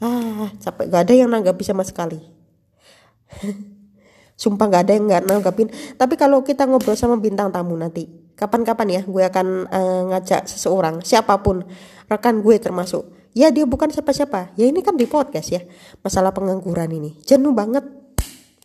ah 0.01 0.49
capek. 0.61 0.89
Gak 0.89 1.03
ada 1.09 1.13
yang 1.13 1.29
nanggap 1.29 1.57
sama 1.61 1.85
sekali 1.85 2.36
sumpah 4.41 4.69
gak 4.69 4.83
ada 4.85 4.91
yang 4.93 5.05
nggak 5.09 5.23
nanggapin 5.25 5.67
tapi 5.97 6.13
kalau 6.13 6.45
kita 6.45 6.69
ngobrol 6.69 6.93
sama 6.93 7.17
bintang 7.17 7.49
tamu 7.49 7.73
nanti 7.73 8.05
kapan-kapan 8.37 8.87
ya 8.87 9.01
gue 9.01 9.23
akan 9.25 9.47
uh, 9.65 10.01
ngajak 10.13 10.45
seseorang 10.45 11.01
siapa 11.01 11.41
pun 11.41 11.65
rekan 12.07 12.39
gue 12.39 12.55
termasuk. 12.61 13.03
Ya 13.37 13.53
dia 13.53 13.69
bukan 13.69 13.93
siapa-siapa. 13.93 14.57
Ya 14.57 14.65
ini 14.65 14.81
kan 14.81 14.97
di 14.97 15.05
podcast 15.05 15.53
ya 15.53 15.61
masalah 16.01 16.33
pengangguran 16.33 16.89
ini. 16.89 17.17
Jenuh 17.21 17.53
banget. 17.53 17.85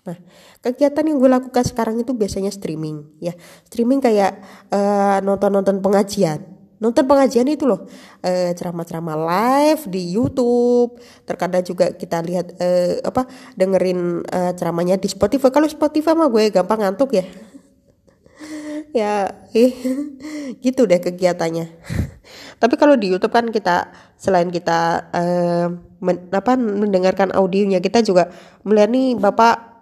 Nah, 0.03 0.19
kegiatan 0.65 1.05
yang 1.07 1.23
gue 1.23 1.31
lakukan 1.31 1.63
sekarang 1.63 2.01
itu 2.01 2.11
biasanya 2.11 2.51
streaming, 2.51 3.07
ya. 3.23 3.39
Streaming 3.71 4.03
kayak 4.03 4.43
uh, 4.75 5.23
nonton-nonton 5.23 5.79
pengajian. 5.79 6.52
Nonton 6.83 7.07
pengajian 7.07 7.47
itu 7.47 7.63
loh, 7.63 7.87
uh, 8.27 8.51
ceramah-ceramah 8.59 9.15
live 9.15 9.87
di 9.87 10.03
YouTube. 10.19 10.99
Terkadang 11.23 11.63
juga 11.63 11.95
kita 11.95 12.19
lihat 12.27 12.59
uh, 12.59 12.99
apa 13.07 13.31
dengerin 13.55 14.27
uh, 14.27 14.51
ceramahnya 14.59 14.99
di 14.99 15.07
Spotify. 15.07 15.55
Kalau 15.55 15.71
Spotify 15.71 16.19
mah 16.19 16.27
gue 16.27 16.51
gampang 16.51 16.83
ngantuk 16.83 17.15
ya. 17.15 17.23
ya, 18.99 19.31
eh, 19.55 19.73
gitu 20.65 20.91
deh 20.91 20.99
kegiatannya. 20.99 21.67
Tapi 22.61 22.75
kalau 22.75 22.99
di 22.99 23.15
YouTube 23.15 23.31
kan 23.31 23.47
kita 23.55 23.95
selain 24.19 24.51
kita 24.51 25.11
uh, 25.15 25.67
men, 26.03 26.27
apa 26.35 26.59
mendengarkan 26.59 27.31
audionya, 27.31 27.79
kita 27.79 28.03
juga 28.03 28.35
melihat 28.67 28.91
nih 28.91 29.15
Bapak 29.19 29.73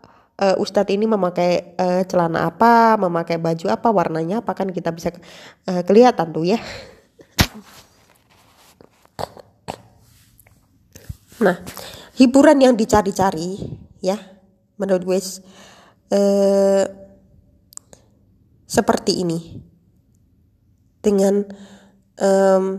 uh, 0.41 0.57
Ustadz 0.57 0.91
ini 0.91 1.05
memakai 1.05 1.77
uh, 1.77 2.03
celana 2.09 2.49
apa, 2.49 2.97
memakai 2.97 3.37
baju 3.37 3.67
apa, 3.69 3.89
warnanya 3.93 4.41
apa 4.41 4.57
kan 4.57 4.73
kita 4.73 4.91
bisa 4.91 5.13
uh, 5.69 5.83
kelihatan 5.85 6.33
tuh 6.33 6.49
ya. 6.49 6.59
Nah, 11.41 11.57
hiburan 12.21 12.61
yang 12.61 12.77
dicari-cari 12.77 13.57
ya, 14.05 14.17
menurut 14.77 15.03
gue 15.09 15.19
uh, 16.13 16.85
seperti 18.69 19.25
ini. 19.25 19.41
Dengan 21.01 21.49
um, 22.21 22.77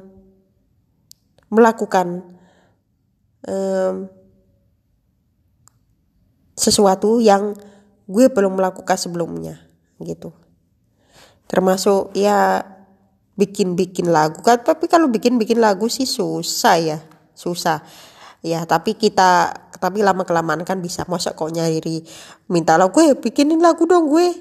melakukan 1.49 2.21
um, 3.49 4.05
sesuatu 6.53 7.17
yang 7.17 7.57
gue 8.05 8.29
belum 8.29 8.61
melakukan 8.61 8.93
sebelumnya 8.93 9.57
gitu. 10.05 10.37
Termasuk 11.49 12.13
ya 12.13 12.61
bikin-bikin 13.33 14.13
lagu. 14.13 14.45
Kan 14.45 14.61
tapi 14.61 14.85
kalau 14.85 15.09
bikin-bikin 15.09 15.57
lagu 15.57 15.89
sih 15.89 16.05
susah 16.05 16.77
ya 16.77 16.99
susah 17.33 17.81
ya 18.41 18.65
tapi 18.65 18.97
kita 18.97 19.53
tapi 19.81 20.05
lama 20.05 20.25
kelamaan 20.25 20.61
kan 20.65 20.77
bisa 20.81 21.05
masa 21.09 21.33
kok 21.33 21.49
nyari 21.49 22.05
minta 22.49 22.77
lagu 22.77 22.93
gue 22.93 23.17
bikinin 23.17 23.61
lagu 23.61 23.85
dong 23.85 24.09
gue 24.09 24.33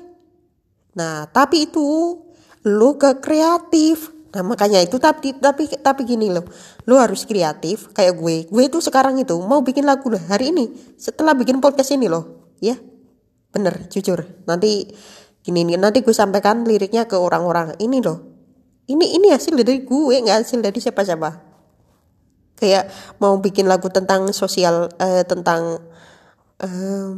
nah 0.97 1.29
tapi 1.29 1.69
itu 1.69 2.17
lu 2.65 2.91
ke 3.01 3.21
kreatif 3.21 4.21
Nah 4.31 4.47
makanya 4.47 4.79
itu 4.79 4.95
tapi 5.03 5.35
tapi 5.35 5.67
tapi 5.67 6.07
gini 6.07 6.31
lo 6.31 6.95
harus 6.95 7.27
kreatif 7.27 7.91
kayak 7.91 8.15
gue. 8.15 8.47
Gue 8.47 8.71
itu 8.71 8.79
sekarang 8.79 9.19
itu 9.19 9.35
mau 9.43 9.59
bikin 9.59 9.83
lagu 9.83 10.07
loh 10.07 10.23
hari 10.31 10.55
ini 10.55 10.71
setelah 10.95 11.35
bikin 11.35 11.59
podcast 11.59 11.91
ini 11.91 12.07
loh, 12.07 12.55
ya 12.63 12.79
bener 13.51 13.91
jujur. 13.91 14.23
Nanti 14.47 14.87
gini 15.43 15.67
nih 15.67 15.83
nanti 15.83 16.07
gue 16.07 16.15
sampaikan 16.15 16.63
liriknya 16.63 17.11
ke 17.11 17.19
orang-orang 17.19 17.75
ini 17.83 17.99
loh. 17.99 18.23
Ini 18.87 19.19
ini 19.19 19.35
hasil 19.35 19.59
dari 19.59 19.83
gue 19.83 20.15
nggak 20.23 20.47
hasil 20.47 20.63
dari 20.63 20.79
siapa-siapa. 20.79 21.50
Kayak 22.61 22.93
mau 23.17 23.41
bikin 23.41 23.65
lagu 23.65 23.89
tentang 23.89 24.29
sosial 24.37 24.93
uh, 25.01 25.25
tentang 25.25 25.81
uh, 26.61 27.17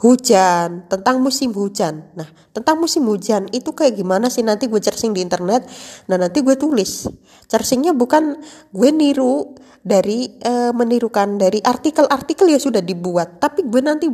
hujan, 0.00 0.88
tentang 0.88 1.20
musim 1.20 1.52
hujan. 1.52 2.08
Nah, 2.16 2.24
tentang 2.56 2.80
musim 2.80 3.04
hujan 3.04 3.52
itu 3.52 3.70
kayak 3.76 4.00
gimana 4.00 4.32
sih 4.32 4.40
nanti 4.40 4.64
gue 4.64 4.80
searching 4.80 5.12
di 5.12 5.20
internet. 5.20 5.68
Nah, 6.08 6.16
nanti 6.16 6.40
gue 6.40 6.56
tulis. 6.56 7.04
Searchingnya 7.46 7.92
bukan 7.92 8.40
gue 8.72 8.90
niru 8.90 9.52
dari 9.84 10.40
e, 10.40 10.72
menirukan 10.72 11.36
dari 11.36 11.60
artikel-artikel 11.60 12.48
ya 12.48 12.60
sudah 12.60 12.80
dibuat, 12.80 13.40
tapi 13.40 13.64
gue 13.68 13.80
nanti 13.84 14.08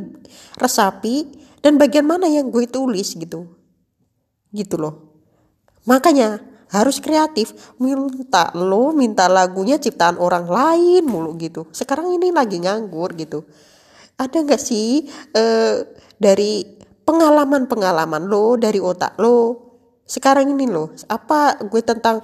resapi 0.59 1.27
dan 1.63 1.79
bagian 1.79 2.07
mana 2.07 2.27
yang 2.27 2.51
gue 2.51 2.67
tulis 2.67 3.15
gitu. 3.15 3.47
Gitu 4.51 4.75
loh. 4.75 5.23
Makanya 5.87 6.43
harus 6.71 6.99
kreatif. 6.99 7.55
Minta 7.79 8.51
lo 8.57 8.91
minta 8.91 9.31
lagunya 9.31 9.79
ciptaan 9.79 10.19
orang 10.19 10.47
lain 10.47 11.03
mulu 11.07 11.37
gitu. 11.39 11.67
Sekarang 11.71 12.11
ini 12.15 12.35
lagi 12.35 12.59
nganggur 12.63 13.15
gitu. 13.15 13.47
Ada 14.17 14.43
nggak 14.43 14.63
sih 14.63 15.05
uh, 15.37 15.85
dari 16.17 16.65
pengalaman-pengalaman 17.07 18.27
lo 18.27 18.57
dari 18.57 18.81
otak 18.81 19.21
lo? 19.21 19.67
Sekarang 20.07 20.47
ini 20.55 20.71
lo 20.71 20.95
apa 21.11 21.59
gue 21.67 21.83
tentang 21.83 22.23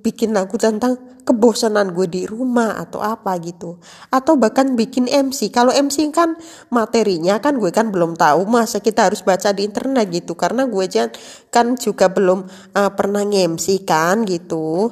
bikin 0.00 0.32
lagu 0.32 0.56
tentang 0.56 0.96
kebosanan 1.20 1.92
gue 1.92 2.08
di 2.08 2.22
rumah 2.24 2.80
atau 2.80 3.04
apa 3.04 3.36
gitu. 3.44 3.76
Atau 4.08 4.40
bahkan 4.40 4.72
bikin 4.72 5.04
MC 5.04 5.52
kalau 5.52 5.68
MC 5.68 6.08
kan 6.16 6.32
materinya 6.72 7.36
kan 7.44 7.60
gue 7.60 7.68
kan 7.68 7.92
belum 7.92 8.16
tahu 8.16 8.48
masa 8.48 8.80
kita 8.80 9.12
harus 9.12 9.20
baca 9.20 9.52
di 9.52 9.68
internet 9.68 10.08
gitu. 10.08 10.32
Karena 10.32 10.64
gue 10.64 10.88
kan 11.52 11.76
juga 11.76 12.08
belum 12.08 12.48
uh, 12.72 12.90
pernah 12.96 13.20
MC 13.28 13.84
kan 13.84 14.24
gitu. 14.24 14.88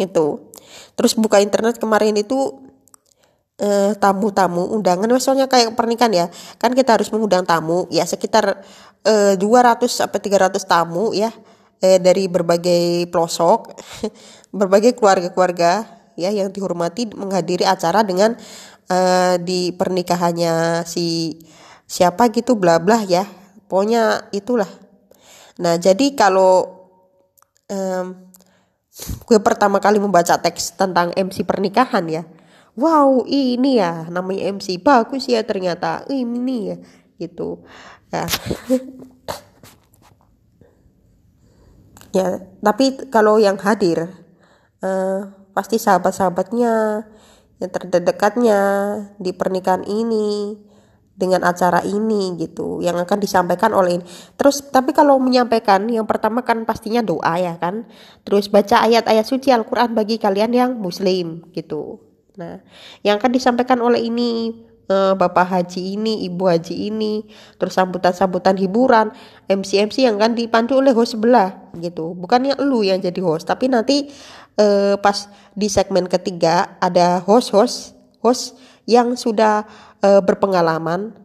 Itu 0.00 0.50
terus 0.96 1.14
buka 1.14 1.38
internet 1.38 1.78
kemarin 1.78 2.18
itu 2.18 2.58
eh, 3.62 3.94
tamu-tamu 3.94 4.74
undangan. 4.74 5.06
Misalnya 5.06 5.46
kayak 5.46 5.76
pernikahan 5.78 6.10
ya. 6.10 6.26
Kan 6.58 6.74
kita 6.74 6.98
harus 6.98 7.12
mengundang 7.14 7.46
tamu 7.46 7.86
ya 7.94 8.02
sekitar 8.08 8.64
uh, 9.06 9.34
200 9.38 9.86
sampai 9.86 10.18
300 10.18 10.58
tamu 10.66 11.14
ya 11.14 11.30
eh, 11.84 12.00
dari 12.00 12.24
berbagai 12.32 13.12
pelosok 13.12 13.76
berbagai 14.58 14.96
keluarga-keluarga 14.96 15.84
ya 16.16 16.30
yang 16.32 16.48
dihormati 16.48 17.10
menghadiri 17.12 17.66
acara 17.68 18.06
dengan 18.06 18.38
uh, 18.88 19.34
di 19.36 19.74
pernikahannya 19.74 20.86
si 20.88 21.36
siapa 21.84 22.30
gitu 22.32 22.56
bla 22.56 22.80
bla 22.80 23.02
ya. 23.04 23.26
Pokoknya 23.68 24.30
itulah. 24.30 24.70
Nah 25.58 25.74
jadi 25.76 26.14
kalau 26.14 26.86
um, 27.66 28.06
gue 29.26 29.38
pertama 29.42 29.82
kali 29.82 29.98
membaca 29.98 30.38
teks 30.38 30.78
tentang 30.78 31.10
MC 31.12 31.42
pernikahan 31.42 32.06
ya. 32.06 32.22
Wow 32.74 33.26
ini 33.30 33.78
ya 33.78 34.06
namanya 34.10 34.54
MC 34.54 34.78
bagus 34.78 35.26
ya 35.26 35.42
ternyata. 35.42 36.06
Ini 36.06 36.58
ya 36.70 36.76
gitu. 37.18 37.66
Ya 38.14 38.26
ya 42.14 42.40
tapi 42.62 43.10
kalau 43.10 43.42
yang 43.42 43.58
hadir 43.58 44.06
uh, 44.80 45.28
pasti 45.50 45.82
sahabat-sahabatnya 45.82 47.04
yang 47.62 47.70
terdekatnya 47.70 48.60
di 49.18 49.30
pernikahan 49.30 49.86
ini 49.86 50.58
dengan 51.14 51.46
acara 51.46 51.78
ini 51.86 52.34
gitu 52.42 52.82
yang 52.82 52.98
akan 52.98 53.18
disampaikan 53.22 53.70
oleh 53.70 54.02
ini. 54.02 54.04
Terus 54.34 54.66
tapi 54.74 54.90
kalau 54.90 55.22
menyampaikan 55.22 55.86
yang 55.86 56.10
pertama 56.10 56.42
kan 56.42 56.66
pastinya 56.66 57.00
doa 57.06 57.38
ya 57.38 57.54
kan. 57.62 57.86
Terus 58.26 58.50
baca 58.50 58.82
ayat-ayat 58.82 59.22
suci 59.22 59.54
Al-Qur'an 59.54 59.94
bagi 59.94 60.18
kalian 60.18 60.50
yang 60.50 60.70
muslim 60.74 61.46
gitu. 61.54 62.02
Nah, 62.34 62.58
yang 63.06 63.22
akan 63.22 63.30
disampaikan 63.30 63.78
oleh 63.78 64.10
ini 64.10 64.50
uh, 64.88 65.12
bapak 65.16 65.46
haji 65.46 65.96
ini 65.96 66.26
ibu 66.28 66.48
haji 66.48 66.90
ini 66.90 67.24
terus 67.56 67.76
sambutan-sambutan 67.76 68.56
hiburan 68.58 69.12
MC-MC 69.48 70.04
yang 70.04 70.16
kan 70.16 70.32
dipandu 70.32 70.80
oleh 70.80 70.92
host 70.92 71.16
sebelah 71.16 71.72
gitu 71.78 72.16
bukannya 72.16 72.56
lu 72.62 72.84
yang 72.84 73.00
jadi 73.00 73.20
host 73.20 73.48
tapi 73.48 73.68
nanti 73.68 74.08
uh, 74.60 74.96
pas 74.98 75.28
di 75.54 75.68
segmen 75.68 76.08
ketiga 76.08 76.78
ada 76.80 77.20
host-host 77.22 77.96
host 78.24 78.56
yang 78.84 79.16
sudah 79.16 79.64
uh, 80.04 80.20
berpengalaman 80.20 81.24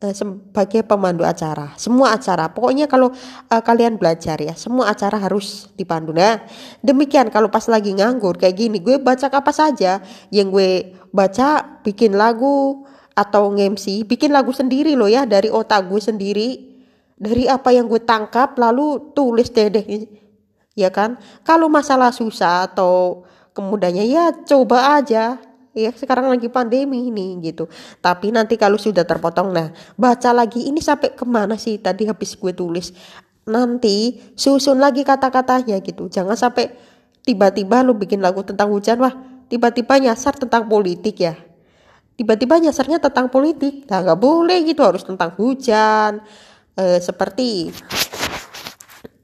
Eh, 0.00 0.16
sebagai 0.16 0.80
pemandu 0.80 1.28
acara. 1.28 1.76
Semua 1.76 2.16
acara, 2.16 2.48
pokoknya 2.48 2.88
kalau 2.88 3.12
uh, 3.52 3.60
kalian 3.60 4.00
belajar 4.00 4.40
ya, 4.40 4.56
semua 4.56 4.88
acara 4.88 5.20
harus 5.20 5.68
dipandu. 5.76 6.16
Nah, 6.16 6.40
demikian 6.80 7.28
kalau 7.28 7.52
pas 7.52 7.68
lagi 7.68 7.92
nganggur 7.92 8.40
kayak 8.40 8.56
gini, 8.56 8.80
gue 8.80 8.96
baca 8.96 9.28
apa 9.28 9.52
saja 9.52 10.00
yang 10.32 10.48
gue 10.48 10.96
baca, 11.12 11.84
bikin 11.84 12.16
lagu 12.16 12.88
atau 13.20 13.52
ngemsi, 13.52 14.08
bikin 14.08 14.32
lagu 14.32 14.56
sendiri 14.56 14.96
loh 14.96 15.12
ya 15.12 15.28
dari 15.28 15.52
otak 15.52 15.92
gue 15.92 16.00
sendiri, 16.00 16.48
dari 17.20 17.44
apa 17.44 17.68
yang 17.68 17.84
gue 17.84 18.00
tangkap 18.00 18.56
lalu 18.56 19.12
tulis 19.12 19.52
deh 19.52 19.68
deh, 19.68 19.84
ya 20.72 20.88
kan? 20.88 21.20
Kalau 21.44 21.68
masalah 21.68 22.08
susah 22.16 22.64
atau 22.72 23.28
kemudahannya 23.52 24.08
ya 24.08 24.32
coba 24.48 24.96
aja. 24.96 25.36
Ya 25.70 25.94
sekarang 25.94 26.26
lagi 26.26 26.50
pandemi 26.50 27.14
ini 27.14 27.38
gitu. 27.46 27.70
Tapi 28.02 28.34
nanti 28.34 28.58
kalau 28.58 28.74
sudah 28.74 29.06
terpotong 29.06 29.54
nah 29.54 29.70
baca 29.94 30.34
lagi 30.34 30.66
ini 30.66 30.82
sampai 30.82 31.14
ke 31.14 31.22
mana 31.22 31.54
sih 31.54 31.78
tadi 31.78 32.10
habis 32.10 32.34
gue 32.34 32.50
tulis? 32.50 32.90
Nanti 33.46 34.18
susun 34.34 34.82
lagi 34.82 35.06
kata-katanya 35.06 35.78
gitu. 35.78 36.10
Jangan 36.10 36.34
sampai 36.34 36.74
tiba-tiba 37.22 37.86
lu 37.86 37.94
bikin 37.94 38.18
lagu 38.18 38.42
tentang 38.42 38.74
hujan 38.74 38.98
wah 38.98 39.14
tiba-tiba 39.46 40.02
nyasar 40.02 40.34
tentang 40.34 40.66
politik 40.66 41.22
ya 41.22 41.38
tiba-tiba 42.20 42.60
nyasarnya 42.60 43.00
tentang 43.00 43.32
politik 43.32 43.88
nah 43.88 44.04
nggak 44.04 44.20
boleh 44.20 44.60
gitu 44.68 44.84
harus 44.84 45.00
tentang 45.00 45.32
hujan 45.40 46.20
e, 46.76 47.00
seperti 47.00 47.72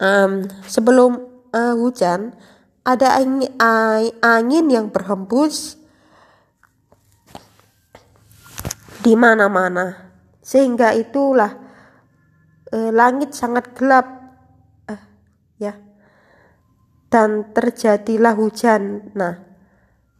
um, 0.00 0.48
sebelum 0.64 1.20
uh, 1.52 1.74
hujan 1.76 2.32
ada 2.86 3.18
angin, 3.18 3.50
angin 4.22 4.66
yang 4.70 4.86
berhembus 4.94 5.74
di 9.02 9.18
mana-mana. 9.18 10.14
Sehingga 10.38 10.94
itulah 10.94 11.50
eh, 12.70 12.94
langit 12.94 13.34
sangat 13.34 13.74
gelap 13.74 14.06
eh, 14.86 15.02
ya. 15.58 15.74
Dan 17.10 17.50
terjadilah 17.50 18.38
hujan. 18.38 19.10
Nah, 19.18 19.34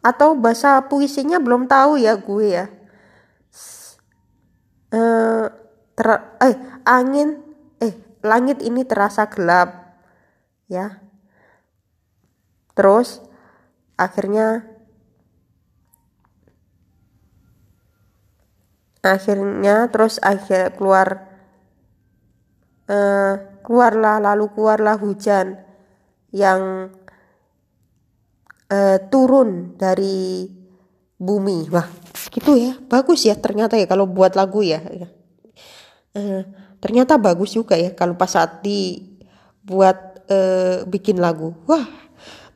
atau 0.07 0.39
bahasa 0.39 0.87
puisinya 0.87 1.43
belum 1.43 1.67
tahu 1.67 1.99
ya 1.99 2.15
gue 2.15 2.47
ya. 2.47 2.67
Eh, 4.95 5.47
ter, 5.99 6.09
eh 6.47 6.57
angin 6.87 7.43
eh 7.83 7.99
langit 8.23 8.63
ini 8.63 8.87
terasa 8.87 9.27
gelap 9.27 9.99
ya. 10.71 11.03
Terus 12.79 13.19
akhirnya 13.99 14.63
akhirnya 19.03 19.91
terus 19.91 20.19
akhir 20.23 20.75
keluar 20.79 21.31
uh, 22.91 23.35
keluarlah 23.63 24.19
lalu 24.19 24.51
keluarlah 24.55 24.99
hujan 24.99 25.63
yang 26.35 26.91
uh, 28.71 28.99
turun 29.11 29.75
dari 29.79 30.51
bumi. 31.17 31.71
Wah 31.73 31.87
gitu 32.31 32.57
ya. 32.57 32.77
Bagus 32.87 33.25
ya 33.25 33.35
ternyata 33.39 33.79
ya 33.79 33.87
kalau 33.89 34.07
buat 34.09 34.35
lagu 34.37 34.61
ya. 34.63 34.83
Uh, 36.17 36.43
ternyata 36.81 37.21
bagus 37.21 37.53
juga 37.53 37.77
ya 37.77 37.93
kalau 37.93 38.17
pas 38.17 38.33
saat 38.33 38.63
dibuat 38.65 40.25
uh, 40.29 40.85
bikin 40.89 41.21
lagu. 41.21 41.55
Wah 41.69 42.07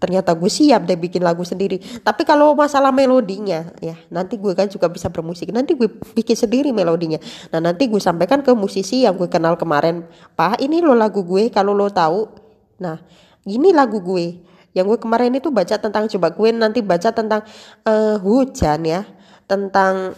ternyata 0.01 0.33
gue 0.33 0.49
siap 0.49 0.89
deh 0.89 0.97
bikin 0.97 1.21
lagu 1.21 1.45
sendiri. 1.45 1.77
Tapi 2.01 2.25
kalau 2.25 2.57
masalah 2.57 2.89
melodinya 2.89 3.69
ya 3.85 4.01
nanti 4.09 4.41
gue 4.41 4.57
kan 4.57 4.65
juga 4.73 4.89
bisa 4.89 5.13
bermusik. 5.13 5.53
Nanti 5.53 5.77
gue 5.77 5.93
bikin 6.17 6.37
sendiri 6.37 6.73
melodinya. 6.73 7.21
Nah 7.53 7.61
nanti 7.61 7.85
gue 7.85 8.01
sampaikan 8.01 8.41
ke 8.41 8.49
musisi 8.57 9.05
yang 9.05 9.21
gue 9.21 9.29
kenal 9.29 9.61
kemarin. 9.61 10.09
Pak 10.35 10.65
ini 10.65 10.81
lo 10.81 10.97
lagu 10.97 11.21
gue 11.21 11.53
kalau 11.53 11.77
lo 11.77 11.93
tahu. 11.93 12.33
Nah 12.81 12.97
ini 13.45 13.77
lagu 13.77 14.01
gue 14.01 14.50
yang 14.71 14.87
gue 14.87 14.99
kemarin 15.03 15.35
itu 15.35 15.51
baca 15.51 15.75
tentang 15.79 16.07
coba 16.07 16.31
gue 16.31 16.49
nanti 16.55 16.79
baca 16.79 17.11
tentang 17.11 17.43
uh, 17.83 18.17
hujan 18.23 18.87
ya. 18.87 19.03
Tentang 19.51 20.15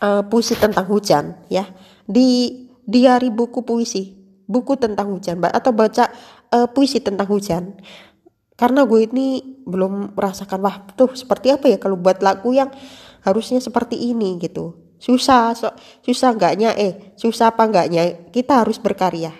uh, 0.00 0.22
puisi 0.24 0.56
tentang 0.56 0.88
hujan 0.88 1.36
ya. 1.52 1.68
Di 2.08 2.64
diari 2.88 3.28
buku 3.28 3.60
puisi. 3.60 4.16
Buku 4.48 4.80
tentang 4.80 5.12
hujan. 5.12 5.36
Atau 5.52 5.76
baca 5.76 6.08
uh, 6.54 6.68
puisi 6.72 7.04
tentang 7.04 7.28
hujan. 7.28 7.76
Karena 8.56 8.88
gue 8.88 9.04
ini 9.04 9.60
belum 9.68 10.16
merasakan 10.16 10.60
wah 10.64 10.76
tuh 10.96 11.12
seperti 11.12 11.52
apa 11.52 11.68
ya 11.68 11.76
kalau 11.76 12.00
buat 12.00 12.24
lagu 12.24 12.56
yang 12.56 12.72
harusnya 13.20 13.60
seperti 13.60 14.00
ini 14.00 14.40
gitu. 14.40 14.96
Susah 14.96 15.52
so, 15.52 15.68
susah 16.00 16.32
enggaknya 16.32 16.72
eh 16.72 17.12
susah 17.20 17.52
apa 17.52 17.68
enggaknya 17.68 18.32
kita 18.32 18.64
harus 18.64 18.80
berkarya. 18.80 19.34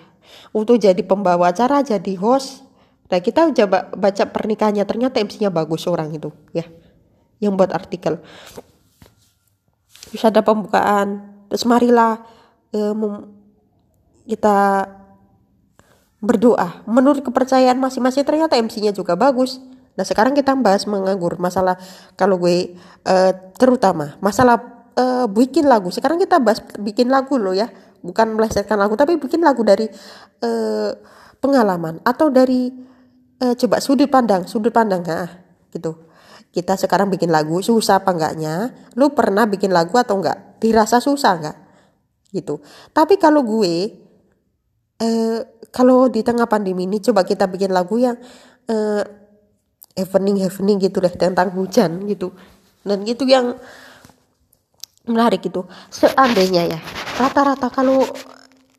Untuk 0.52 0.76
jadi 0.76 1.00
pembawa 1.00 1.48
acara 1.48 1.80
jadi 1.80 2.12
host 2.20 2.65
nah 3.06 3.18
kita 3.22 3.54
coba 3.54 3.90
baca 3.94 4.24
pernikahannya 4.26 4.82
ternyata 4.82 5.22
MC-nya 5.22 5.54
bagus 5.54 5.86
orang 5.86 6.10
itu 6.14 6.34
ya 6.50 6.66
yang 7.38 7.54
buat 7.54 7.70
artikel 7.70 8.18
terus 10.10 10.22
ada 10.26 10.42
pembukaan 10.42 11.38
terus 11.46 11.62
marilah 11.66 12.22
eh, 12.74 12.94
kita 14.26 14.90
berdoa. 16.20 16.82
Menurut 16.88 17.22
kepercayaan 17.22 17.78
masing-masing 17.78 18.24
ternyata 18.24 18.58
MC-nya 18.58 18.90
juga 18.90 19.14
bagus. 19.14 19.62
Nah 19.96 20.04
sekarang 20.04 20.36
kita 20.36 20.52
bahas 20.58 20.84
menganggur 20.84 21.40
masalah 21.40 21.78
kalau 22.18 22.36
gue 22.36 22.76
uh, 23.08 23.32
terutama 23.56 24.18
masalah 24.20 24.60
uh, 24.98 25.24
bikin 25.30 25.64
lagu. 25.64 25.88
Sekarang 25.88 26.20
kita 26.20 26.36
bahas 26.42 26.60
bikin 26.76 27.08
lagu 27.08 27.40
loh 27.40 27.56
ya, 27.56 27.72
bukan 28.04 28.36
melesetkan 28.36 28.76
lagu 28.76 28.92
tapi 28.98 29.16
bikin 29.16 29.40
lagu 29.40 29.64
dari 29.64 29.88
uh, 30.44 30.92
pengalaman 31.40 32.02
atau 32.04 32.28
dari 32.28 32.68
uh, 33.42 33.54
coba 33.54 33.76
sudut 33.82 34.08
pandang, 34.08 34.44
sudut 34.48 34.72
pandang 34.72 35.02
nah, 35.04 35.30
gitu. 35.72 36.06
Kita 36.52 36.72
sekarang 36.72 37.12
bikin 37.12 37.28
lagu 37.28 37.60
susah 37.60 38.00
apa 38.00 38.16
enggaknya? 38.16 38.72
Lu 38.96 39.12
pernah 39.12 39.44
bikin 39.44 39.76
lagu 39.76 39.92
atau 40.00 40.16
enggak? 40.16 40.56
Dirasa 40.56 41.04
susah 41.04 41.32
enggak? 41.36 41.56
Gitu. 42.32 42.64
Tapi 42.96 43.20
kalau 43.20 43.44
gue 43.44 43.92
eh, 44.96 45.40
kalau 45.68 46.08
di 46.08 46.24
tengah 46.24 46.48
pandemi 46.48 46.88
ini 46.88 46.96
coba 47.04 47.28
kita 47.28 47.44
bikin 47.44 47.76
lagu 47.76 48.00
yang 48.00 48.16
uh, 48.72 49.02
happening 49.96 50.40
happening 50.40 50.80
gitu 50.80 51.04
deh 51.04 51.12
tentang 51.12 51.52
hujan 51.52 52.04
gitu 52.08 52.32
dan 52.84 53.04
gitu 53.04 53.28
yang 53.28 53.56
menarik 55.04 55.44
gitu 55.44 55.64
seandainya 55.88 56.76
ya 56.76 56.80
rata-rata 57.16 57.68
kalau 57.68 58.04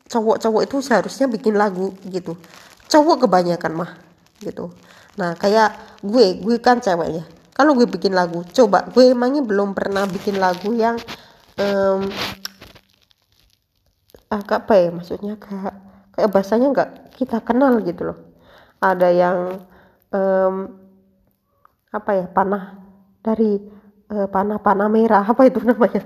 cowok-cowok 0.08 0.62
itu 0.64 0.76
seharusnya 0.82 1.26
bikin 1.30 1.54
lagu 1.54 1.92
gitu 2.06 2.34
cowok 2.88 3.26
kebanyakan 3.28 3.72
mah 3.84 3.90
gitu. 4.42 4.70
Nah 5.18 5.34
kayak 5.34 6.00
gue 6.02 6.38
gue 6.42 6.56
kan 6.62 6.78
ceweknya. 6.78 7.26
Kalau 7.54 7.74
gue 7.74 7.86
bikin 7.90 8.14
lagu 8.14 8.46
coba 8.54 8.86
gue 8.90 9.10
emangnya 9.10 9.42
belum 9.42 9.74
pernah 9.74 10.06
bikin 10.06 10.38
lagu 10.38 10.70
yang 10.74 10.94
um, 11.58 12.06
agak 14.28 14.68
apa 14.68 14.74
ya 14.76 14.88
maksudnya 14.92 15.34
kak 15.40 15.74
kayak 16.12 16.30
bahasanya 16.30 16.66
nggak 16.70 16.90
kita 17.18 17.42
kenal 17.42 17.82
gitu 17.82 18.14
loh. 18.14 18.18
Ada 18.78 19.08
yang 19.10 19.38
um, 20.14 20.54
apa 21.90 22.10
ya 22.14 22.26
panah 22.30 22.78
dari 23.24 23.58
panah-panah 24.08 24.88
merah 24.88 25.24
apa 25.26 25.44
itu 25.50 25.60
namanya? 25.60 26.00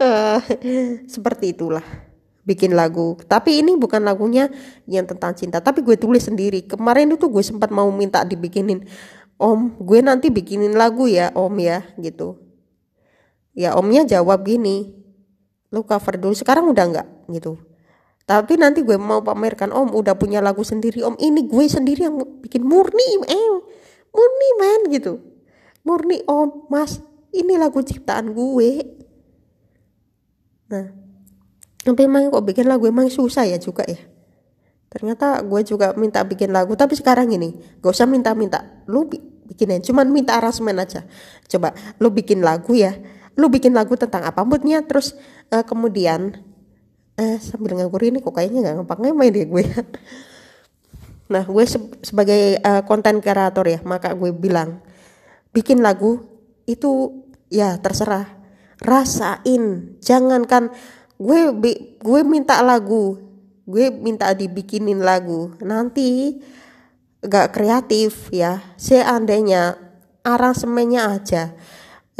Uh, 0.00 0.40
seperti 1.14 1.52
itulah 1.52 2.09
bikin 2.44 2.72
lagu. 2.72 3.16
Tapi 3.28 3.60
ini 3.60 3.76
bukan 3.76 4.04
lagunya 4.04 4.48
yang 4.88 5.04
tentang 5.04 5.36
cinta 5.36 5.60
tapi 5.60 5.84
gue 5.84 5.96
tulis 5.96 6.24
sendiri. 6.24 6.64
Kemarin 6.64 7.12
itu 7.12 7.28
gue 7.28 7.44
sempat 7.44 7.68
mau 7.72 7.88
minta 7.92 8.24
dibikinin 8.24 8.84
om 9.40 9.72
gue 9.80 10.00
nanti 10.04 10.28
bikinin 10.28 10.76
lagu 10.76 11.08
ya 11.08 11.32
om 11.36 11.52
ya 11.56 11.84
gitu. 12.00 12.36
Ya 13.56 13.74
omnya 13.76 14.06
jawab 14.06 14.46
gini 14.46 14.94
lu 15.70 15.86
cover 15.86 16.18
dulu 16.18 16.34
sekarang 16.34 16.68
udah 16.70 16.84
nggak? 16.90 17.08
Gitu. 17.30 17.56
Tapi 18.28 18.54
nanti 18.60 18.86
gue 18.86 18.94
mau 18.94 19.24
pamerkan 19.24 19.74
om 19.74 19.90
udah 19.90 20.14
punya 20.14 20.38
lagu 20.38 20.62
sendiri 20.62 21.02
om 21.02 21.18
ini 21.18 21.44
gue 21.48 21.64
sendiri 21.66 22.06
yang 22.06 22.16
bikin 22.44 22.62
murni 22.62 23.26
eh 23.26 23.50
murni 24.10 24.48
man 24.60 24.80
gitu. 24.92 25.18
Murni 25.82 26.22
om 26.28 26.68
mas 26.68 27.00
ini 27.32 27.56
lagu 27.56 27.80
ciptaan 27.80 28.32
gue. 28.34 28.70
Nah 30.70 31.09
tapi 31.80 32.04
emang 32.04 32.28
kok 32.28 32.44
bikin 32.44 32.68
lagu 32.68 32.84
emang 32.84 33.08
susah 33.08 33.48
ya 33.48 33.56
juga 33.56 33.84
ya. 33.88 33.96
Ternyata 34.90 35.40
gue 35.46 35.60
juga 35.62 35.94
minta 35.94 36.20
bikin 36.26 36.50
lagu 36.50 36.74
tapi 36.74 36.98
sekarang 36.98 37.30
ini 37.30 37.56
gak 37.78 37.94
usah 37.94 38.10
minta-minta 38.10 38.84
lu 38.90 39.06
bikinin 39.06 39.80
cuman 39.80 40.10
minta 40.12 40.36
arrangement 40.36 40.82
aja. 40.82 41.06
Coba 41.48 41.72
lu 42.02 42.12
bikin 42.12 42.44
lagu 42.44 42.76
ya 42.76 42.98
lu 43.38 43.48
bikin 43.48 43.72
lagu 43.72 43.96
tentang 43.96 44.26
apa 44.26 44.44
moodnya 44.44 44.84
terus 44.84 45.16
uh, 45.54 45.64
kemudian 45.64 46.42
uh, 47.16 47.38
sambil 47.40 47.78
nganggur 47.78 48.02
ini 48.04 48.20
kok 48.20 48.34
kayaknya 48.36 48.60
nggak 48.66 48.74
ngapain 48.84 49.14
main 49.16 49.32
deh 49.32 49.46
gue. 49.46 49.64
Nah 51.30 51.46
gue 51.46 51.62
se 51.62 51.78
sebagai 52.02 52.58
konten 52.90 53.18
uh, 53.18 53.22
kreator 53.22 53.62
ya 53.62 53.78
maka 53.86 54.18
gue 54.18 54.34
bilang 54.34 54.82
bikin 55.54 55.78
lagu 55.78 56.26
itu 56.66 57.22
ya 57.46 57.78
terserah. 57.78 58.26
Rasain 58.82 59.94
jangankan 60.02 60.74
gue 61.20 61.40
gue 62.00 62.20
minta 62.24 62.64
lagu. 62.64 63.20
Gue 63.68 63.92
minta 63.92 64.32
dibikinin 64.32 65.04
lagu. 65.04 65.52
Nanti 65.60 66.40
gak 67.20 67.52
kreatif 67.52 68.32
ya. 68.32 68.64
Seandainya 68.80 69.76
aransemennya 70.24 71.20
aja 71.20 71.52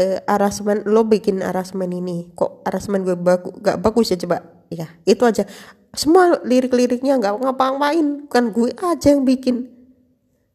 eh, 0.01 0.19
aransemen 0.25 0.89
lo 0.89 1.05
bikin 1.05 1.45
aransemen 1.45 1.93
ini 1.93 2.33
kok 2.33 2.65
aransemen 2.65 3.05
gue 3.05 3.17
bagu, 3.21 3.53
gak 3.61 3.77
bagus 3.85 4.13
ya 4.13 4.19
coba? 4.21 4.41
Ya 4.73 4.87
itu 5.05 5.21
aja. 5.27 5.45
Semua 5.91 6.39
lirik-liriknya 6.47 7.19
nggak 7.19 7.43
ngapa-ngapain. 7.43 8.31
Kan 8.31 8.55
gue 8.55 8.71
aja 8.71 9.11
yang 9.11 9.27
bikin. 9.27 9.67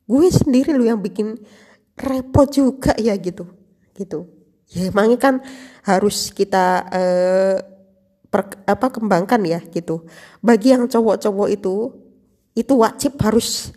Gue 0.07 0.31
sendiri 0.31 0.71
lo 0.71 0.87
yang 0.87 1.03
bikin. 1.03 1.35
Repot 1.99 2.47
juga 2.47 2.95
ya 2.95 3.11
gitu. 3.19 3.43
Gitu. 3.91 4.31
Ya 4.71 4.87
emangnya 4.87 5.19
kan 5.19 5.35
harus 5.83 6.31
kita 6.31 6.87
eh, 6.95 7.74
per, 8.35 8.51
apa 8.67 8.91
kembangkan 8.91 9.39
ya 9.47 9.63
gitu. 9.71 10.03
Bagi 10.43 10.75
yang 10.75 10.91
cowok-cowok 10.91 11.47
itu 11.55 11.95
itu 12.51 12.73
wajib 12.75 13.15
harus 13.23 13.71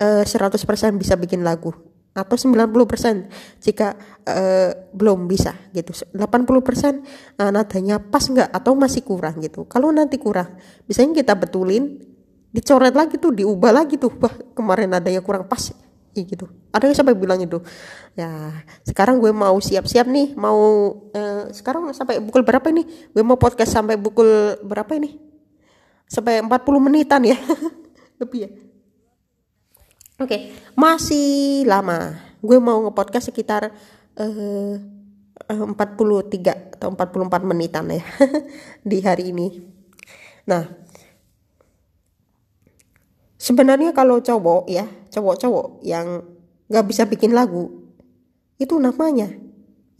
uh, 0.00 0.24
eh, 0.24 0.56
100% 0.56 0.56
bisa 0.96 1.12
bikin 1.20 1.44
lagu. 1.44 1.76
Atau 2.16 2.40
90% 2.40 3.28
jika 3.60 3.94
uh, 4.24 4.72
belum 4.96 5.28
bisa 5.28 5.52
gitu. 5.76 5.92
80% 5.92 6.16
uh, 6.16 7.52
nadanya 7.52 8.00
pas 8.00 8.24
nggak 8.24 8.48
atau 8.48 8.72
masih 8.72 9.04
kurang 9.04 9.44
gitu. 9.44 9.68
Kalau 9.68 9.92
nanti 9.92 10.16
kurang 10.16 10.56
biasanya 10.88 11.12
kita 11.20 11.36
betulin 11.36 12.00
dicoret 12.48 12.96
lagi 12.96 13.20
tuh 13.20 13.36
diubah 13.36 13.76
lagi 13.84 14.00
tuh. 14.00 14.10
Wah 14.24 14.32
kemarin 14.56 14.96
nadanya 14.96 15.20
kurang 15.20 15.44
pas 15.44 15.68
gitu 16.24 16.50
ada 16.72 16.88
yang 16.88 16.96
sampai 16.96 17.14
bilang 17.14 17.38
itu 17.38 17.60
ya 18.18 18.50
sekarang 18.82 19.20
gue 19.22 19.30
mau 19.30 19.54
siap-siap 19.60 20.08
nih 20.08 20.34
mau 20.34 20.58
uh, 21.12 21.46
sekarang 21.52 21.92
sampai 21.92 22.18
pukul 22.24 22.42
berapa 22.42 22.66
ini 22.72 22.82
gue 23.14 23.22
mau 23.22 23.36
podcast 23.36 23.76
sampai 23.76 23.94
pukul 24.00 24.58
berapa 24.64 24.90
ini 24.96 25.20
sampai 26.08 26.40
40 26.40 26.50
menitan 26.80 27.22
ya 27.22 27.36
lebih 28.22 28.40
ya 28.48 28.50
Oke, 30.18 30.34
okay. 30.34 30.40
masih 30.74 31.62
lama. 31.62 32.18
Gue 32.42 32.58
mau 32.58 32.82
ngepodcast 32.82 33.30
sekitar 33.30 33.70
uh, 34.18 34.74
43 35.46 36.74
atau 36.74 36.90
44 36.90 37.46
menitan 37.46 37.86
ya 37.86 38.02
di 38.90 38.98
hari 38.98 39.30
ini. 39.30 39.62
Nah, 40.50 40.66
sebenarnya 43.38 43.94
kalau 43.94 44.18
cowok 44.18 44.66
ya, 44.66 44.90
cowok-cowok 45.18 45.82
yang 45.82 46.22
gak 46.70 46.86
bisa 46.86 47.02
bikin 47.10 47.34
lagu, 47.34 47.90
itu 48.62 48.78
namanya 48.78 49.34